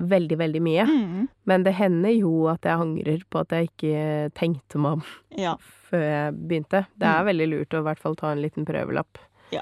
veldig, 0.00 0.36
veldig 0.38 0.62
mye, 0.64 0.84
Mm. 0.86 1.28
men 1.46 1.62
det 1.64 1.74
hender 1.74 2.10
jo 2.18 2.46
at 2.48 2.62
jeg 2.62 2.78
angrer 2.80 3.22
på 3.30 3.40
at 3.40 3.48
jeg 3.50 3.68
ikke 3.70 4.32
tenkte 4.34 4.78
meg 4.78 4.92
om 4.92 5.02
Ja. 5.36 5.56
før 5.90 6.00
jeg 6.02 6.34
begynte. 6.48 6.86
Det 6.98 7.06
er 7.06 7.22
Mm. 7.22 7.26
veldig 7.26 7.48
lurt 7.50 7.68
å 7.74 7.78
i 7.80 7.82
hvert 7.88 7.98
fall 7.98 8.14
ta 8.16 8.30
en 8.32 8.42
liten 8.42 8.64
prøvelapp. 8.64 9.18
Ja. 9.52 9.60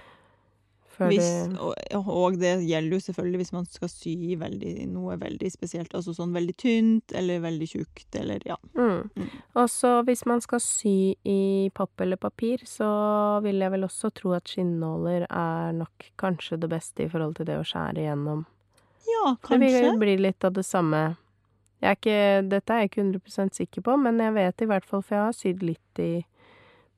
Hvis, 0.98 1.28
og, 1.62 1.74
og 2.08 2.38
det 2.40 2.56
gjelder 2.66 2.90
jo 2.96 2.98
selvfølgelig 2.98 3.38
hvis 3.38 3.52
man 3.52 3.66
skal 3.70 3.88
sy 3.88 4.34
veldig, 4.36 4.88
noe 4.90 5.16
veldig 5.16 5.50
spesielt. 5.54 5.92
Altså 5.94 6.10
sånn 6.16 6.32
veldig 6.34 6.56
tynt 6.58 7.12
eller 7.14 7.38
veldig 7.44 7.68
tjukt 7.70 8.16
eller 8.18 8.40
ja. 8.44 8.56
mm. 8.74 9.10
Mm. 9.14 9.28
Og 9.54 9.68
så 9.70 10.02
hvis 10.04 10.24
man 10.26 10.40
skal 10.40 10.58
sy 10.58 11.14
i 11.24 11.70
papp 11.72 12.00
eller 12.00 12.16
papir, 12.16 12.58
så 12.66 13.40
vil 13.44 13.60
jeg 13.62 13.70
vel 13.70 13.86
også 13.86 14.10
tro 14.12 14.32
at 14.34 14.44
skinnåler 14.50 15.26
er 15.30 15.72
nok 15.72 16.10
kanskje 16.18 16.58
det 16.58 16.68
beste 16.70 17.04
i 17.06 17.08
forhold 17.08 17.36
til 17.36 17.46
det 17.46 17.60
å 17.60 17.66
skjære 17.66 18.02
igjennom. 18.02 18.44
Ja, 19.06 19.34
Det 19.34 19.42
kanskje. 19.48 19.98
bli 19.98 20.16
litt 20.16 20.44
av 20.44 20.52
det 20.52 20.64
samme. 20.64 21.16
Er 21.80 21.94
ikke, 21.94 22.48
dette 22.48 22.70
er 22.74 22.80
jeg 22.82 22.90
ikke 22.90 23.04
100% 23.04 23.54
sikker 23.54 23.82
på, 23.82 23.96
men 24.02 24.18
jeg 24.18 24.34
vet 24.34 24.62
i 24.62 24.66
hvert 24.66 24.84
fall, 24.84 25.02
for 25.02 25.14
jeg 25.14 25.24
har 25.24 25.32
sydd 25.32 25.62
litt 25.62 25.98
i 26.02 26.24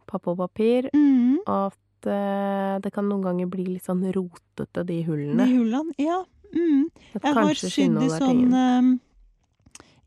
papp 0.07 0.27
og 0.29 0.39
papir, 0.39 0.89
Mm. 0.95 1.39
at 1.47 2.07
uh, 2.07 2.79
det 2.81 2.93
kan 2.93 3.05
noen 3.09 3.23
ganger 3.23 3.47
bli 3.47 3.65
litt 3.65 3.85
sånn 3.85 4.03
rotete, 4.13 4.85
de 4.87 5.03
De 5.03 5.03
hullene. 5.05 5.47
hullene, 5.47 5.93
ja. 5.99 6.25
Mm. 6.55 6.89
Jeg 7.23 7.35
har 7.35 7.55
sydd 7.55 8.03
i 8.03 8.09
sånn 8.09 8.55
eh, 8.55 8.99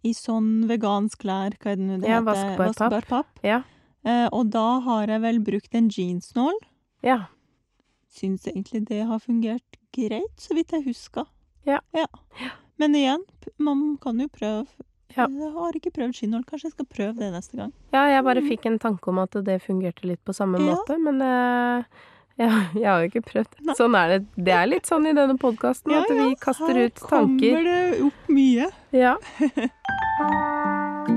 I 0.04 0.12
sånn 0.12 0.66
vegansk 0.68 1.20
klær, 1.22 1.54
hva 1.62 1.72
er 1.72 1.76
det 1.78 1.86
nå 1.86 2.02
det 2.02 2.10
Ja, 2.10 2.20
heter? 2.20 2.58
vaskbar. 2.58 2.68
Vaskbar 2.74 3.06
papp. 3.08 3.40
Ja. 3.44 3.62
Uh, 4.06 4.28
og 4.34 4.50
da 4.52 4.80
har 4.82 5.08
jeg 5.08 5.22
vel 5.22 5.40
brukt 5.40 5.74
en 5.76 5.88
jeansnål. 5.90 6.58
Ja. 7.04 7.28
Syns 8.12 8.44
egentlig 8.48 8.86
det 8.90 9.06
har 9.08 9.20
fungert 9.20 9.78
greit, 9.96 10.36
så 10.38 10.54
vidt 10.58 10.72
jeg 10.72 10.84
husker. 10.90 11.26
Ja. 11.66 11.80
Men 12.80 12.96
igjen, 12.96 13.22
man 13.60 13.98
kan 14.02 14.20
jo 14.20 14.28
prøve. 14.28 14.66
Ja. 15.16 15.28
Jeg 15.30 15.52
har 15.54 15.76
ikke 15.78 15.92
prøvd 15.94 16.16
skinnål, 16.18 16.42
kanskje 16.50 16.66
jeg 16.72 16.74
skal 16.74 16.86
prøve 16.90 17.14
det 17.20 17.30
neste 17.36 17.56
gang. 17.60 17.72
ja, 17.94 18.02
jeg 18.10 18.24
bare 18.26 18.42
Mm. 18.42 18.50
fikk 18.50 18.66
en 18.66 18.80
tanke 18.80 19.08
om 19.08 19.20
at 19.20 19.32
det 19.46 19.62
fungerte 19.62 20.04
litt 20.10 20.24
på 20.26 20.34
samme 20.34 20.58
Ja. 20.60 20.74
måte, 20.76 20.98
men 21.00 21.22
uh, 21.22 21.84
ja, 22.38 22.50
jeg 22.74 22.86
har 22.86 23.04
jo 23.04 23.10
ikke 23.12 23.22
prøvd. 23.30 23.62
Nei. 23.62 23.76
Sånn 23.78 23.96
er 23.96 24.08
det. 24.10 24.26
Det 24.36 24.54
er 24.54 24.66
litt 24.68 24.86
sånn 24.90 25.06
i 25.08 25.14
denne 25.14 25.38
podkasten, 25.38 25.92
at 25.94 26.10
vi 26.10 26.34
kaster 26.36 26.76
ut 26.86 26.96
tanker. 26.96 27.54
kommer 27.54 27.64
det 27.64 28.02
opp 28.02 28.28
mye. 28.30 28.72
Ja. 28.92 29.16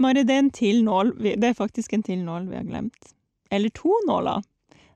Mari, 0.00 0.22
det 0.24 0.34
er 0.34 0.38
en 0.44 0.50
til 0.50 0.78
nål. 0.84 1.10
Det 1.20 1.44
er 1.50 1.56
faktisk 1.58 1.92
en 1.92 2.02
til 2.06 2.22
nål 2.24 2.46
vi 2.48 2.56
har 2.56 2.64
glemt. 2.68 3.12
Eller 3.52 3.68
to 3.76 3.92
nåler. 4.08 4.42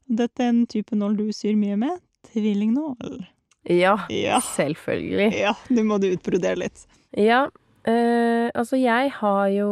Dette 0.08 0.42
er 0.44 0.48
en 0.52 0.66
type 0.66 0.96
nål 0.96 1.16
du 1.16 1.28
syr 1.32 1.54
mye 1.56 1.76
med. 1.80 2.00
Tvillingnål. 2.32 3.26
Ja, 3.70 3.96
Ja. 4.12 4.40
selvfølgelig. 4.40 5.30
Ja, 5.40 5.54
nå 5.70 5.84
må 5.88 5.98
du 6.00 6.10
utbrodere 6.12 6.56
litt. 6.60 6.86
Ja, 7.16 7.46
eh, 7.86 8.50
altså 8.54 8.76
jeg 8.80 9.10
har 9.20 9.46
jo 9.48 9.68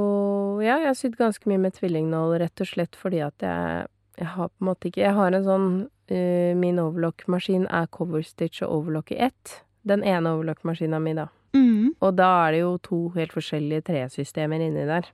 Ja, 0.62 0.79
jeg 0.79 0.87
har 0.87 0.95
sydd 0.95 1.16
ganske 1.18 1.45
mye 1.51 1.59
med 1.59 1.75
tvillingnål, 1.75 2.38
rett 2.40 2.61
og 2.61 2.66
slett 2.71 2.97
fordi 2.97 3.21
at 3.27 3.35
jeg 3.40 3.87
Jeg 4.18 4.27
har 4.29 4.49
på 4.49 4.61
en 4.61 4.66
måte 4.68 4.88
ikke 4.90 5.03
Jeg 5.03 5.14
har 5.14 5.33
en 5.35 5.45
sånn 5.45 5.68
eh, 6.09 6.55
Min 6.55 6.77
overlock-maskin 6.79 7.66
er 7.71 7.87
coverstitch 7.88 8.62
og 8.62 8.71
overlock 8.83 9.11
i 9.12 9.16
ett. 9.29 9.62
Den 9.85 10.03
ene 10.05 10.29
overlock-maskina 10.37 11.01
mi, 11.01 11.14
da. 11.14 11.27
Mm. 11.55 11.95
Og 12.01 12.14
da 12.16 12.47
er 12.49 12.53
det 12.53 12.61
jo 12.61 12.79
to 12.79 13.09
helt 13.16 13.33
forskjellige 13.33 13.83
tresystemer 13.88 14.61
inni 14.61 14.85
der. 14.87 15.09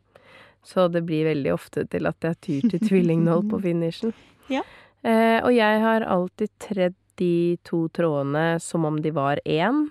Så 0.63 0.89
det 0.93 1.05
blir 1.07 1.25
veldig 1.25 1.53
ofte 1.55 1.87
til 1.89 2.07
at 2.07 2.21
jeg 2.21 2.37
tyr 2.43 2.69
til 2.71 2.81
tvillingnål 2.81 3.49
på 3.49 3.61
finishen. 3.65 4.13
Ja. 4.51 4.63
Eh, 5.03 5.39
og 5.45 5.53
jeg 5.55 5.83
har 5.85 6.07
alltid 6.07 6.51
tredd 6.63 6.97
de 7.19 7.59
to 7.67 7.87
trådene 7.95 8.61
som 8.63 8.85
om 8.87 8.99
de 9.03 9.11
var 9.15 9.41
én, 9.45 9.89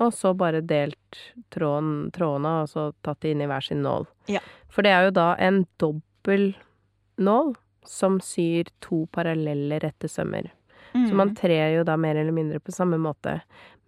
og 0.00 0.12
så 0.16 0.32
bare 0.36 0.62
delt 0.64 1.18
tråden, 1.52 2.10
trådene 2.16 2.62
og 2.62 2.70
så 2.72 2.86
tatt 3.04 3.20
de 3.24 3.34
inn 3.34 3.44
i 3.44 3.48
hver 3.50 3.64
sin 3.64 3.82
nål. 3.84 4.06
Ja. 4.32 4.40
For 4.72 4.84
det 4.84 4.94
er 4.94 5.08
jo 5.08 5.16
da 5.18 5.28
en 5.36 5.64
dobbel 5.82 6.54
nål 7.20 7.52
som 7.84 8.20
syr 8.24 8.70
to 8.80 9.04
parallelle 9.12 9.80
rette 9.82 10.08
sømmer. 10.08 10.48
Mm. 10.92 11.08
Så 11.08 11.16
man 11.16 11.34
trer 11.36 11.76
jo 11.76 11.84
da 11.88 11.96
mer 11.96 12.16
eller 12.16 12.32
mindre 12.32 12.60
på 12.60 12.72
samme 12.72 12.98
måte. 13.00 13.40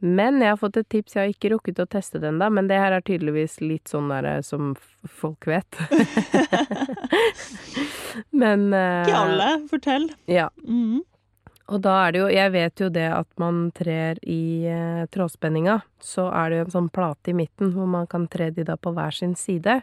Men 0.05 0.43
jeg 0.43 0.53
har 0.53 0.59
fått 0.61 0.77
et 0.77 0.89
tips, 0.93 1.15
jeg 1.17 1.23
har 1.23 1.31
ikke 1.33 1.51
rukket 1.55 1.79
å 1.81 1.87
teste 1.89 2.21
det 2.21 2.29
ennå, 2.29 2.51
men 2.53 2.67
det 2.69 2.77
her 2.77 2.93
er 2.93 3.05
tydeligvis 3.07 3.57
litt 3.65 3.89
sånn 3.89 4.11
der 4.13 4.43
som 4.45 4.75
folk 5.09 5.47
vet. 5.49 5.79
men 8.43 8.67
uh, 8.75 9.01
Ikke 9.07 9.23
alle. 9.23 9.49
Fortell. 9.71 10.11
Ja. 10.29 10.51
Mm. 10.69 11.01
Og 11.73 11.81
da 11.81 11.95
er 12.03 12.13
det 12.13 12.21
jo 12.21 12.27
Jeg 12.29 12.53
vet 12.53 12.83
jo 12.83 12.91
det 12.93 13.07
at 13.09 13.29
man 13.41 13.63
trer 13.73 14.21
i 14.29 14.69
uh, 14.69 15.07
trådspenninga, 15.09 15.79
så 16.05 16.29
er 16.37 16.53
det 16.53 16.59
jo 16.59 16.67
en 16.67 16.77
sånn 16.77 16.93
plate 16.93 17.33
i 17.33 17.39
midten 17.41 17.73
hvor 17.73 17.89
man 17.89 18.05
kan 18.11 18.29
tre 18.29 18.51
de 18.53 18.69
da 18.69 18.77
på 18.77 18.93
hver 18.93 19.17
sin 19.17 19.33
side. 19.41 19.81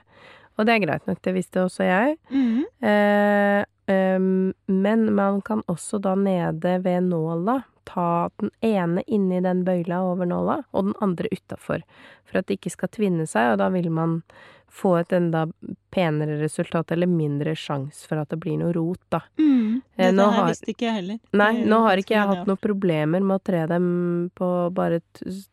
Og 0.61 0.69
det 0.69 0.75
er 0.75 0.85
greit 0.85 1.09
nok, 1.09 1.17
det 1.25 1.33
visste 1.33 1.65
også 1.65 1.89
jeg. 1.89 2.17
Mm. 2.29 2.61
Uh, 2.85 3.65
um, 3.89 4.53
men 4.69 5.09
man 5.17 5.41
kan 5.41 5.65
også 5.65 5.97
da 6.05 6.13
nede 6.13 6.77
ved 6.85 7.09
nåla 7.09 7.63
ta 7.89 8.29
den 8.41 8.51
ene 8.65 9.03
inni 9.07 9.41
den 9.43 9.63
bøyla 9.67 10.01
over 10.11 10.29
nåla, 10.29 10.61
og 10.71 10.89
den 10.89 10.97
andre 11.01 11.31
utafor. 11.33 11.85
For 12.27 12.39
at 12.39 12.47
det 12.47 12.59
ikke 12.59 12.73
skal 12.75 12.91
tvinne 12.93 13.27
seg, 13.29 13.53
og 13.53 13.61
da 13.63 13.69
vil 13.73 13.89
man 13.93 14.21
få 14.71 14.93
et 15.01 15.11
enda 15.17 15.45
penere 15.91 16.37
resultat, 16.39 16.91
eller 16.95 17.09
mindre 17.11 17.51
sjanse 17.59 18.05
for 18.07 18.21
at 18.21 18.29
det 18.31 18.39
blir 18.39 18.57
noe 18.61 18.71
rot, 18.73 19.01
da. 19.11 19.19
Mm. 19.37 19.81
det 19.97 20.05
Dette 20.05 20.15
nå 20.15 20.29
har- 20.31 20.47
visste 20.47 20.71
ikke 20.71 20.85
jeg 20.87 20.93
heller. 20.95 21.19
Nei, 21.33 21.51
nå 21.67 21.79
har 21.83 21.97
ikke 21.99 22.15
jeg 22.15 22.27
hatt 22.29 22.47
noen 22.47 22.57
problemer 22.63 23.19
med 23.21 23.35
å 23.35 23.43
tre 23.43 23.65
dem 23.67 24.31
på 24.35 24.47
bare 24.73 25.01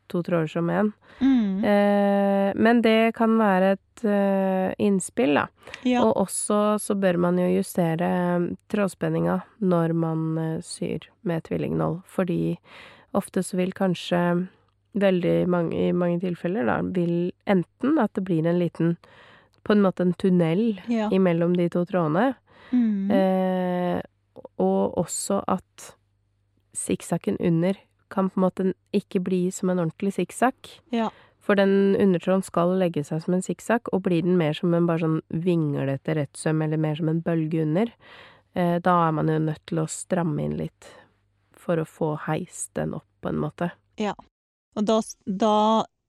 to 0.09 0.23
tråder 0.23 0.49
som 0.49 0.71
én. 0.71 0.93
Mm. 1.21 1.65
Eh, 1.65 2.53
men 2.55 2.81
det 2.83 3.15
kan 3.19 3.35
være 3.41 3.73
et 3.75 4.05
eh, 4.05 4.75
innspill, 4.79 5.35
da. 5.35 5.47
Ja. 5.85 6.05
Og 6.07 6.15
også 6.29 6.79
så 6.81 6.95
bør 6.95 7.19
man 7.19 7.37
jo 7.43 7.49
justere 7.59 8.07
eh, 8.39 8.47
trådspenninga 8.71 9.41
når 9.61 9.93
man 9.99 10.39
eh, 10.39 10.61
syr 10.63 11.09
med 11.25 11.43
tvillingnål, 11.49 12.03
fordi 12.07 12.57
ofte 13.19 13.43
så 13.43 13.57
vil 13.59 13.73
kanskje 13.75 14.23
veldig 15.01 15.49
mange, 15.49 15.89
i 15.89 15.93
mange 15.93 16.21
tilfeller 16.21 16.67
da, 16.69 16.81
vil 16.83 17.33
enten 17.47 17.99
at 17.99 18.13
det 18.15 18.25
blir 18.25 18.47
en 18.47 18.59
liten 18.61 18.97
på 19.65 19.75
en 19.75 19.83
måte 19.85 20.01
en 20.07 20.15
tunnel 20.15 20.79
ja. 20.89 21.09
imellom 21.13 21.57
de 21.57 21.69
to 21.69 21.85
trådene, 21.89 22.35
Mm. 22.69 23.11
eh, 23.11 24.01
og 24.61 24.99
også 25.01 25.39
at 25.49 25.95
sikksakken 26.77 27.39
under 27.41 27.79
kan 28.13 28.29
på 28.29 28.37
en 28.37 28.45
måte 28.45 28.67
ikke 28.93 29.23
bli 29.25 29.51
som 29.51 29.71
en 29.71 29.79
ordentlig 29.79 30.13
sikksakk. 30.19 30.81
ja. 30.93 31.09
For 31.41 31.57
den 31.57 31.97
undertråden 31.97 32.43
skal 32.45 32.75
legge 32.77 33.01
seg 33.09 33.23
som 33.25 33.33
en 33.33 33.41
sikksakk, 33.41 33.89
og 33.93 34.03
blir 34.05 34.21
den 34.21 34.37
mer 34.37 34.53
som 34.53 34.75
en 34.75 34.85
bare 34.85 35.01
sånn 35.01 35.23
vinglete 35.33 36.15
rettsøm, 36.19 36.61
eller 36.63 36.77
mer 36.77 36.99
som 36.99 37.09
en 37.09 37.23
bølge 37.25 37.63
under, 37.63 37.87
eh, 38.55 38.79
da 38.85 39.09
er 39.09 39.13
man 39.13 39.29
jo 39.29 39.39
nødt 39.39 39.65
til 39.65 39.79
å 39.79 39.89
stramme 39.89 40.45
inn 40.45 40.59
litt 40.59 40.91
for 41.57 41.81
å 41.81 41.87
få 41.89 42.19
heist 42.27 42.75
den 42.75 42.93
opp, 42.93 43.07
på 43.23 43.31
en 43.31 43.41
måte. 43.41 43.71
Og 44.79 44.87
da, 44.87 45.01
da 45.27 45.55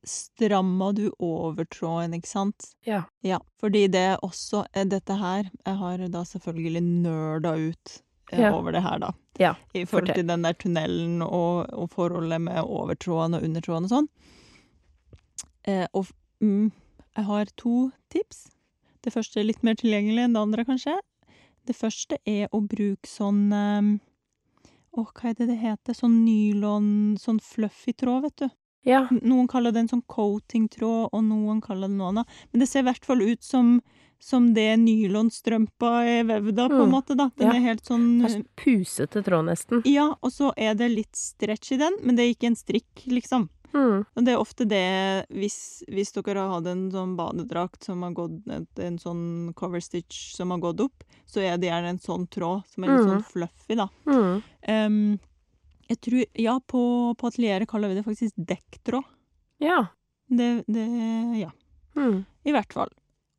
stramma 0.08 0.92
du 0.96 1.08
over 1.20 1.66
tråden, 1.68 2.14
ikke 2.16 2.30
sant? 2.30 2.70
Ja. 2.88 3.04
Ja, 3.26 3.40
fordi 3.60 3.88
det 3.92 4.20
også 4.24 4.64
eh, 4.72 4.86
dette 4.88 5.18
her 5.20 5.50
Jeg 5.66 5.76
har 5.82 6.04
da 6.14 6.22
selvfølgelig 6.28 6.84
nerda 6.86 7.56
ut 7.58 7.96
eh, 8.32 8.40
Ja. 8.46 8.54
over 8.56 8.72
det 8.78 8.84
her, 8.86 9.00
da. 9.04 9.12
Ja, 9.40 9.54
I 9.74 9.86
forhold 9.90 10.14
til 10.16 10.28
den 10.28 10.44
der 10.46 10.54
tunnelen 10.54 11.22
og, 11.26 11.68
og 11.74 11.90
forholdet 11.96 12.42
med 12.46 12.62
overtråden 12.64 13.38
og 13.38 13.44
undertråden 13.48 13.88
og 13.90 13.94
sånn. 13.94 14.10
Eh, 15.68 15.86
og 15.96 16.08
mm, 16.44 16.72
jeg 17.18 17.26
har 17.26 17.52
to 17.60 17.90
tips. 18.14 18.50
Det 19.04 19.14
første 19.16 19.40
er 19.40 19.48
litt 19.48 19.64
mer 19.64 19.78
tilgjengelig 19.80 20.26
enn 20.28 20.36
det 20.36 20.42
andre, 20.44 20.66
kanskje. 20.68 20.98
Det 21.68 21.76
første 21.78 22.18
er 22.28 22.48
å 22.56 22.60
bruke 22.66 23.08
sånn 23.08 23.42
eh, 23.56 23.90
Å, 25.00 25.06
hva 25.16 25.30
er 25.32 25.36
det 25.40 25.48
det 25.48 25.60
heter? 25.62 25.96
Sånn 25.96 26.18
nylon, 26.26 26.90
sånn 27.22 27.40
fluffy 27.40 27.94
tråd, 27.96 28.26
vet 28.28 28.42
du. 28.44 28.50
Ja. 28.88 29.06
Noen 29.12 29.48
kaller 29.52 29.72
det 29.76 29.82
en 29.86 29.90
sånn 29.92 30.04
coating-tråd, 30.12 31.10
og 31.14 31.24
noen 31.24 31.60
kaller 31.64 31.88
det 31.92 31.96
noe 32.00 32.12
annet. 32.14 32.38
Men 32.52 32.64
det 32.64 32.68
ser 32.72 32.84
i 32.84 32.88
hvert 32.90 33.06
fall 33.08 33.22
ut 33.24 33.44
som, 33.44 33.74
som 34.20 34.54
det 34.56 34.70
nylonstrømpa 34.80 35.92
er 36.08 36.24
vevd 36.30 36.60
av, 36.64 36.70
på 36.72 36.82
en 36.84 36.90
Mm. 36.90 36.96
måte, 36.96 37.16
da. 37.18 37.30
Den 37.38 37.48
Ja. 37.52 37.56
er 37.56 37.66
helt 37.68 37.84
sånn 37.86 38.20
Det 38.22 38.32
er 38.32 38.36
sånn 38.40 38.48
pusete 38.58 39.24
tråd, 39.24 39.46
nesten. 39.46 39.82
Ja, 39.86 40.16
og 40.24 40.32
så 40.32 40.54
er 40.58 40.76
det 40.76 40.90
litt 40.92 41.14
stretch 41.16 41.72
i 41.74 41.78
den, 41.78 41.94
men 42.04 42.16
det 42.16 42.24
er 42.26 42.34
ikke 42.36 42.48
en 42.48 42.56
strikk, 42.56 43.06
liksom. 43.08 43.50
Mm. 43.74 44.06
Og 44.16 44.26
det 44.26 44.34
er 44.34 44.40
ofte 44.42 44.66
det, 44.68 45.26
hvis, 45.30 45.84
hvis 45.88 46.12
dere 46.16 46.40
har 46.42 46.54
hatt 46.56 46.68
en 46.72 46.88
sånn 46.92 47.16
badedrakt 47.18 47.84
som 47.86 48.02
har 48.02 48.12
gått, 48.18 48.48
en 48.80 48.98
sånn 48.98 49.54
cover 49.56 49.80
stitch 49.84 50.34
som 50.36 50.52
har 50.52 50.60
gått 50.64 50.80
opp, 50.82 51.04
så 51.30 51.42
er 51.46 51.58
det 51.58 51.70
gjerne 51.70 51.90
en 51.94 52.00
sånn 52.02 52.28
tråd 52.34 52.64
som 52.68 52.84
er 52.84 52.88
litt 52.96 53.06
Mm. 53.06 53.12
sånn 53.12 53.28
fluffy, 53.32 53.76
da. 53.76 53.88
Mm. 54.06 54.42
Um, 54.68 55.20
jeg 55.90 56.02
tror, 56.02 56.26
ja, 56.36 56.60
på, 56.60 56.82
på 57.18 57.28
atelieret 57.30 57.68
kaller 57.70 57.90
vi 57.90 57.96
det 58.00 58.06
faktisk 58.06 58.34
dekktråd. 58.38 59.04
Ja. 59.60 59.88
Det, 60.30 60.64
det, 60.68 60.88
ja. 61.40 61.52
Mm. 61.96 62.26
I 62.46 62.52
hvert 62.54 62.74
fall. 62.74 62.90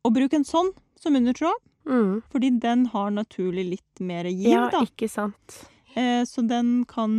Og 0.03 0.13
bruk 0.13 0.33
en 0.33 0.43
sånn 0.47 0.71
som 0.99 1.15
undertråd, 1.15 1.59
Mm. 1.81 2.21
fordi 2.29 2.59
den 2.61 2.83
har 2.93 3.09
naturlig 3.09 3.63
litt 3.71 3.99
mer 3.99 4.25
giv, 4.29 4.51
Ja, 4.51 4.69
da. 4.69 4.83
ikke 4.85 5.09
sant. 5.09 5.63
Eh, 5.95 6.21
så 6.29 6.43
den 6.47 6.85
kan 6.85 7.09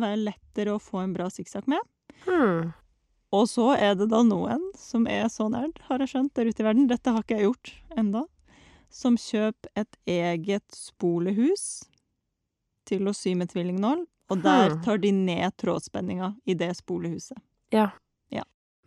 være 0.00 0.18
lettere 0.24 0.74
å 0.74 0.80
få 0.82 1.04
en 1.04 1.12
bra 1.14 1.28
sikksakk 1.30 1.68
med. 1.70 1.78
Mm. 2.26 2.72
Og 3.32 3.46
så 3.46 3.76
er 3.78 3.94
det 3.94 4.08
da 4.10 4.22
noen 4.26 4.60
som 4.76 5.06
er 5.06 5.28
så 5.30 5.48
nerd, 5.50 5.78
har 5.88 5.98
jeg 6.02 6.08
skjønt, 6.08 6.34
der 6.34 6.48
ute 6.50 6.60
i 6.60 6.66
verden. 6.66 6.88
Dette 6.90 7.12
har 7.14 7.22
ikke 7.22 7.36
jeg 7.38 7.46
gjort 7.46 7.72
enda. 7.96 8.24
Som 8.90 9.14
kjøper 9.16 9.70
et 9.76 9.96
eget 10.10 10.66
spolehus 10.74 11.84
til 12.90 13.06
å 13.06 13.14
sy 13.14 13.36
med 13.38 13.52
tvillingnål. 13.52 14.02
Og 14.30 14.42
der 14.42 14.70
Hmm. 14.70 14.82
tar 14.82 14.98
de 14.98 15.10
ned 15.12 15.56
trådspenninga 15.58 16.36
i 16.46 16.54
det 16.54 16.76
spolehuset. 16.76 17.38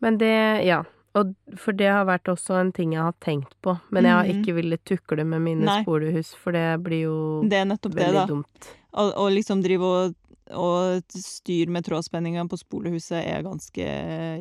Men 0.02 0.18
det, 0.18 0.66
ja. 0.66 0.84
Og 1.16 1.34
for 1.56 1.72
det 1.72 1.88
har 1.88 2.04
vært 2.06 2.26
også 2.28 2.60
en 2.60 2.72
ting 2.74 2.92
jeg 2.92 3.00
har 3.02 3.14
tenkt 3.22 3.54
på, 3.64 3.80
men 3.90 4.04
jeg 4.04 4.12
har 4.12 4.26
Mhm. 4.26 4.44
ikke 4.44 4.56
villet 4.56 4.84
tukle 4.84 5.24
med 5.26 5.40
mine 5.42 5.64
Nei. 5.64 5.82
spolehus, 5.84 6.34
for 6.36 6.52
det 6.52 6.84
blir 6.84 7.04
jo 7.04 7.44
Det 7.48 7.54
er 7.54 7.66
nettopp 7.66 7.94
det, 7.96 8.28
dumt. 8.28 8.68
Og, 8.94 9.14
å 9.16 9.30
liksom 9.32 9.64
drive 9.64 9.82
og, 9.82 10.16
og 10.52 11.04
styr 11.10 11.68
med 11.70 11.86
trådspenninga 11.86 12.44
på 12.50 12.58
spolehuset 12.60 13.24
er 13.26 13.44
ganske 13.44 13.86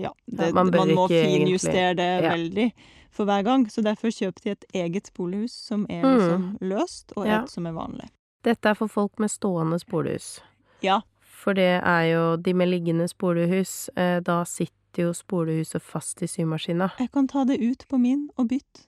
Ja. 0.00 0.10
Det, 0.26 0.52
man 0.54 0.70
man, 0.70 0.88
må 0.94 1.08
finjustere 1.08 1.94
det 1.96 2.22
Ja. 2.24 2.30
veldig 2.34 2.72
for 3.10 3.24
hver 3.24 3.42
gang. 3.44 3.66
Så 3.70 3.82
derfor 3.82 4.08
kjøper 4.08 4.42
de 4.42 4.50
et 4.50 4.64
eget 4.74 5.06
spolehus 5.06 5.52
som 5.52 5.86
er 5.90 6.02
Mm. 6.02 6.18
liksom 6.18 6.58
løst, 6.60 7.12
og 7.16 7.26
Ja. 7.26 7.42
et 7.42 7.50
som 7.50 7.66
er 7.66 7.72
vanlig. 7.72 8.08
Dette 8.42 8.66
er 8.70 8.74
for 8.74 8.88
folk 8.88 9.18
med 9.18 9.28
stående 9.30 9.78
spolehus. 9.78 10.40
Ja. 10.82 11.00
For 11.20 11.52
det 11.54 11.82
er 11.84 12.02
jo 12.12 12.36
de 12.36 12.52
med 12.54 12.68
liggende 12.68 13.08
spolehus. 13.08 13.88
Eh, 13.96 14.20
da 14.20 14.44
sitter 14.44 15.02
jo 15.04 15.12
spolehuset 15.12 15.82
fast 15.82 16.22
i 16.22 16.26
symaskina. 16.26 16.90
Jeg 16.98 17.10
kan 17.12 17.26
ta 17.28 17.44
det 17.44 17.60
ut 17.60 17.84
på 17.88 17.98
min 18.00 18.28
og 18.38 18.48
bytte. 18.48 18.86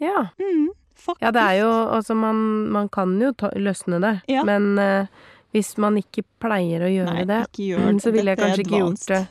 Ja. 0.00 0.28
Mm, 0.38 0.68
faktisk. 0.96 1.20
Ja, 1.22 1.30
det 1.30 1.40
er 1.42 1.60
jo 1.60 1.70
Altså, 1.96 2.14
man, 2.14 2.36
man 2.72 2.88
kan 2.88 3.20
jo 3.20 3.32
ta, 3.32 3.50
løsne 3.56 4.00
det, 4.00 4.22
Ja. 4.28 4.44
men 4.44 4.78
eh, 4.78 5.06
hvis 5.52 5.72
man 5.82 5.96
ikke 6.00 6.22
pleier 6.42 6.84
å 6.86 6.90
gjøre 6.92 7.14
Nei, 7.14 7.24
det, 7.28 7.40
gjør 7.58 7.86
det. 7.92 8.02
så 8.04 8.10
ville 8.14 8.30
jeg 8.34 8.38
kanskje 8.42 8.64
ikke 8.66 8.82
gjort 8.84 9.06
det. 9.12 9.22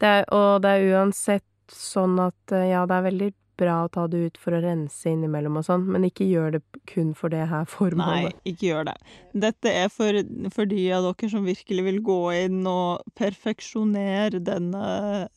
det 0.00 0.12
er, 0.20 0.24
og 0.32 0.62
det 0.62 0.70
er 0.76 0.86
uansett 0.96 1.44
sånn 1.72 2.18
at 2.22 2.52
eh, 2.54 2.68
ja, 2.70 2.84
det 2.86 2.94
er 3.00 3.10
veldig 3.10 3.32
bra 3.56 3.74
å 3.86 3.88
ta 3.88 4.02
det 4.12 4.18
ut 4.20 4.36
for 4.36 4.52
å 4.52 4.58
rense 4.60 5.08
innimellom 5.08 5.54
og 5.56 5.64
sånn, 5.64 5.86
men 5.88 6.04
ikke 6.04 6.26
gjør 6.28 6.50
det 6.58 6.60
kun 6.90 7.14
for 7.16 7.32
det 7.32 7.46
her 7.48 7.64
formålet. 7.64 8.34
Nei, 8.36 8.52
ikke 8.52 8.66
gjør 8.68 8.84
det. 8.90 8.94
Dette 9.46 9.72
er 9.72 9.88
for, 9.88 10.18
for 10.52 10.68
de 10.68 10.82
av 10.92 11.06
dere 11.06 11.30
som 11.32 11.46
virkelig 11.48 11.84
vil 11.86 12.02
gå 12.04 12.18
inn 12.36 12.58
og 12.68 13.00
perfeksjonere 13.16 14.42
denne 14.44 14.82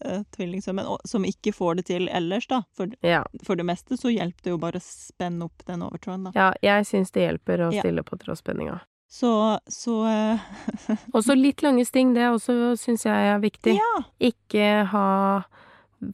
uh, 0.04 0.20
tvillingsømmen, 0.36 0.90
som 1.08 1.26
ikke 1.28 1.54
får 1.56 1.80
det 1.80 1.86
til 1.94 2.10
ellers, 2.12 2.48
da. 2.52 2.62
For, 2.76 2.92
Ja. 3.08 3.24
for 3.48 3.56
det 3.56 3.66
meste 3.66 3.96
så 3.98 4.12
hjelper 4.12 4.44
det 4.44 4.52
jo 4.54 4.60
bare 4.62 4.80
å 4.80 4.84
spenne 4.84 5.48
opp 5.48 5.64
den 5.66 5.82
overtråden, 5.88 6.28
da. 6.28 6.36
ja, 6.36 6.52
jeg 6.62 6.86
syns 6.92 7.12
det 7.16 7.24
hjelper 7.24 7.70
å 7.70 7.74
Ja. 7.74 7.82
stille 7.82 8.04
på 8.04 8.20
trådspenninga. 8.20 8.82
Så, 9.10 9.58
så 9.68 9.94
eh, 10.08 10.40
Også 11.18 11.34
litt 11.36 11.64
lange 11.66 11.86
sting, 11.88 12.12
det 12.14 12.28
også 12.30 12.76
syns 12.78 13.06
jeg 13.08 13.30
er 13.34 13.40
viktig. 13.42 13.74
Ja. 13.80 14.04
Ikke 14.22 14.68
ha 14.92 15.08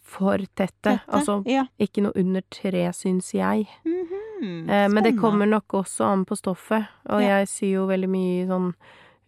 for 0.01 0.37
tette. 0.55 0.95
Tette. 0.95 1.01
Altså 1.13 1.41
ja. 1.45 1.65
ikke 1.77 2.01
noe 2.07 2.15
under 2.17 2.41
tre, 2.49 2.87
syns 2.95 3.33
jeg. 3.35 3.67
Mhm. 3.85 4.69
Eh, 4.69 4.87
men 4.91 5.03
det 5.05 5.13
kommer 5.19 5.45
nok 5.47 5.75
også 5.83 6.07
an 6.07 6.23
på 6.25 6.35
stoffet. 6.39 6.87
Og 7.09 7.21
Ja. 7.21 7.37
jeg 7.39 7.47
syr 7.51 7.71
jo 7.73 7.85
veldig 7.87 8.09
mye 8.09 8.47
sånn 8.49 8.71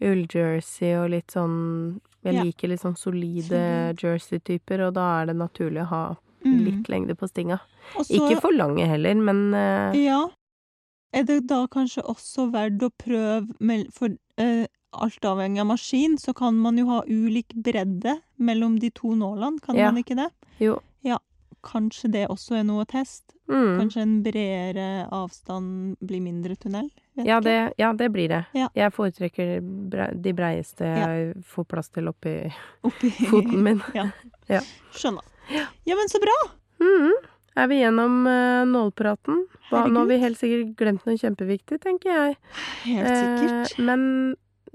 ulljersey 0.03 0.93
og 1.01 1.09
litt 1.13 1.31
sånn 1.33 1.99
Jeg 2.27 2.43
liker 2.43 2.67
litt 2.67 2.81
sånn 2.81 2.97
solide 2.97 3.47
Solid. 3.47 4.01
jersey-typer, 4.03 4.81
og 4.87 4.95
da 4.97 5.21
er 5.21 5.25
det 5.27 5.35
naturlig 5.37 5.83
å 5.85 5.87
ha 5.91 6.15
Mhm. 6.43 6.63
litt 6.65 6.87
lengde 6.89 7.15
på 7.15 7.27
stinga. 7.29 7.59
Også, 7.95 8.11
Ikke 8.15 8.41
for 8.41 8.51
lange 8.51 8.85
heller, 8.85 9.13
men 9.15 9.53
eh, 9.53 10.05
Ja. 10.05 10.27
Er 11.13 11.23
det 11.23 11.47
da 11.47 11.65
kanskje 11.71 12.03
også 12.03 12.49
verdt 12.51 12.83
å 12.83 12.89
prøve 12.99 13.47
mell- 13.59 13.87
For 13.95 14.09
eh, 14.37 14.65
alt 14.93 15.21
avhengig 15.21 15.59
av 15.61 15.67
maskin, 15.67 16.17
så 16.17 16.33
kan 16.35 16.55
man 16.59 16.77
jo 16.77 16.85
ha 16.87 17.01
ulik 17.07 17.53
bredde 17.55 18.17
mellom 18.39 18.79
de 18.79 18.89
to 18.91 19.13
nålene, 19.15 19.59
kan 19.61 19.75
Ja. 19.75 19.91
man 19.91 20.03
ikke 20.03 20.15
det? 20.15 20.29
jo. 20.59 20.79
Ja. 21.03 21.17
Kanskje 21.63 22.11
det 22.11 22.27
også 22.29 22.55
er 22.59 22.63
noe 22.63 22.85
å 22.85 22.87
teste? 22.87 23.33
Mm. 23.49 23.79
Kanskje 23.79 24.01
en 24.01 24.23
bredere 24.23 25.07
avstand 25.11 25.97
blir 26.05 26.21
mindre 26.21 26.55
tunnel? 26.55 26.89
Ja, 27.15 27.39
det, 27.41 27.73
ja, 27.77 27.91
det 27.93 28.11
blir 28.13 28.27
det. 28.29 28.45
Ja. 28.53 28.69
Jeg 28.75 28.93
foretrekker 28.93 29.59
bre 29.89 30.11
de 30.21 30.33
breieste 30.33 30.85
jeg 30.85 31.33
får 31.43 31.65
plass 31.67 31.89
til 31.89 32.07
oppi 32.07 32.53
Oppi 32.83 33.09
foten 33.31 33.63
min. 33.63 33.81
ja. 33.97 34.05
Ja. 34.47 34.61
Skjønner. 34.93 35.23
Ja, 35.85 35.95
men 35.95 36.07
så 36.11 36.19
bra! 36.23 36.37
Mhm. 36.79 37.11
Er 37.57 37.69
vi 37.71 37.79
gjennom 37.81 38.27
uh, 38.27 38.65
nålpraten? 38.69 39.45
Nå 39.71 39.99
har 39.99 40.09
vi 40.09 40.17
helt 40.21 40.37
sikkert 40.39 40.75
glemt 40.77 41.07
noe 41.07 41.17
kjempeviktig, 41.17 41.79
tenker 41.83 42.11
jeg. 42.11 42.35
Helt 42.85 43.09
sikkert. 43.09 43.71
Eh, 43.73 43.85
men 43.87 44.03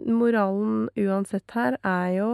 moralen 0.03 0.89
uansett 0.99 1.55
her 1.55 1.79
er 1.87 2.09
jo 2.17 2.31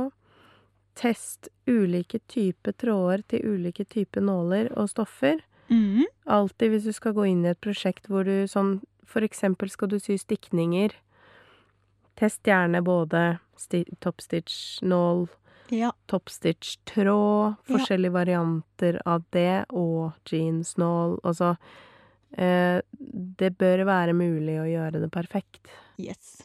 test 0.98 1.50
ulike 1.68 2.18
typer 2.32 2.74
tråder 2.80 3.22
til 3.28 3.44
ulike 3.44 3.84
typer 3.84 4.24
nåler 4.24 4.72
og 4.74 4.88
stoffer. 4.90 5.42
Mm. 5.68 6.08
Alltid 6.24 6.72
hvis 6.72 6.88
du 6.88 6.94
skal 6.96 7.14
gå 7.14 7.28
inn 7.28 7.44
i 7.44 7.52
et 7.52 7.60
prosjekt 7.60 8.08
hvor 8.08 8.24
du 8.24 8.46
sånn 8.48 8.78
For 9.08 9.24
eksempel 9.24 9.70
skal 9.72 9.88
du 9.88 9.96
sy 10.00 10.18
stikninger. 10.20 10.92
Test 12.20 12.44
gjerne 12.44 12.82
både 12.84 13.38
sti 13.56 13.86
toppstitch-nål, 14.04 15.22
Ja. 15.70 15.92
toppstitch-tråd, 16.08 17.56
Ja. 17.66 17.76
forskjellige 17.76 18.12
varianter 18.12 19.00
av 19.06 19.24
det, 19.30 19.66
og 19.70 20.12
jeansnål. 20.24 21.18
Altså 21.24 21.56
eh, 22.36 22.80
Det 23.00 23.50
bør 23.58 23.84
være 23.84 24.12
mulig 24.14 24.58
å 24.60 24.66
gjøre 24.68 25.00
det 25.00 25.10
perfekt. 25.12 25.68
Yes. 25.98 26.42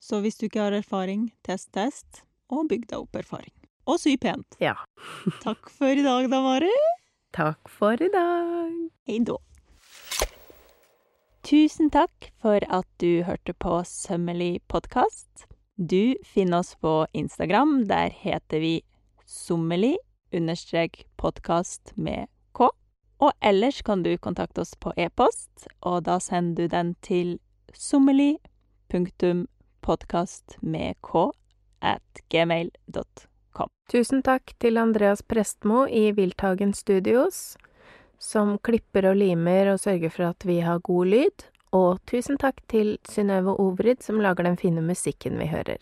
Så 0.00 0.20
hvis 0.22 0.36
du 0.38 0.46
ikke 0.48 0.60
har 0.62 0.72
erfaring, 0.72 1.30
test, 1.44 1.70
test, 1.72 2.22
og 2.50 2.68
bygg 2.68 2.88
deg 2.88 2.98
opp 2.98 3.14
erfaring. 3.14 3.52
Og 3.86 3.98
sy 4.00 4.16
pent. 4.16 4.56
Ja. 4.60 4.74
Takk 5.44 5.68
for 5.70 5.88
i 5.92 6.02
dag, 6.02 6.28
da, 6.30 6.40
Mari. 6.42 6.72
Takk 7.32 7.68
for 7.68 7.92
i 8.02 8.08
dag. 8.08 8.72
Hei 9.06 9.18
da. 9.22 9.36
Tusen 11.42 11.88
takk 11.90 12.28
for 12.42 12.60
at 12.68 12.86
du 13.00 13.22
hørte 13.26 13.54
på 13.56 13.80
Sømmelig 13.88 14.60
podkast. 14.68 15.46
Du 15.82 16.16
finner 16.24 16.58
oss 16.58 16.74
på 16.74 17.06
Instagram. 17.12 17.84
Der 17.88 18.10
heter 18.10 18.60
vi 18.60 18.82
sommerli 19.26 19.98
understrek 20.32 21.06
podkast 21.16 21.92
med 21.94 22.26
k. 22.52 22.68
Og 23.18 23.32
ellers 23.40 23.78
kan 23.82 24.02
du 24.02 24.18
kontakte 24.18 24.60
oss 24.60 24.74
på 24.76 24.92
e-post, 25.00 25.70
og 25.80 26.02
da 26.04 26.18
sender 26.20 26.68
du 26.68 26.74
den 26.74 26.90
til 27.00 27.30
sommelig 27.72 28.36
punktum 28.92 29.46
podkast 29.80 30.58
med 30.60 31.00
k 31.00 31.30
at 31.80 32.22
gmail.com. 32.28 33.72
Tusen 33.88 34.20
takk 34.20 34.52
til 34.60 34.76
Andreas 34.76 35.24
Prestmo 35.24 35.86
i 35.88 36.10
Wilthagen 36.12 36.76
Studios, 36.76 37.56
som 38.20 38.58
klipper 38.60 39.08
og 39.14 39.16
limer 39.16 39.72
og 39.72 39.80
sørger 39.80 40.12
for 40.12 40.28
at 40.28 40.44
vi 40.44 40.60
har 40.60 40.84
god 40.84 41.14
lyd. 41.16 41.49
Og 41.76 42.00
tusen 42.10 42.38
takk 42.40 42.58
til 42.70 42.96
Synnøve 43.06 43.54
Obrid, 43.62 44.02
som 44.02 44.18
lager 44.20 44.48
den 44.48 44.58
fine 44.58 44.82
musikken 44.82 45.38
vi 45.38 45.46
hører. 45.52 45.78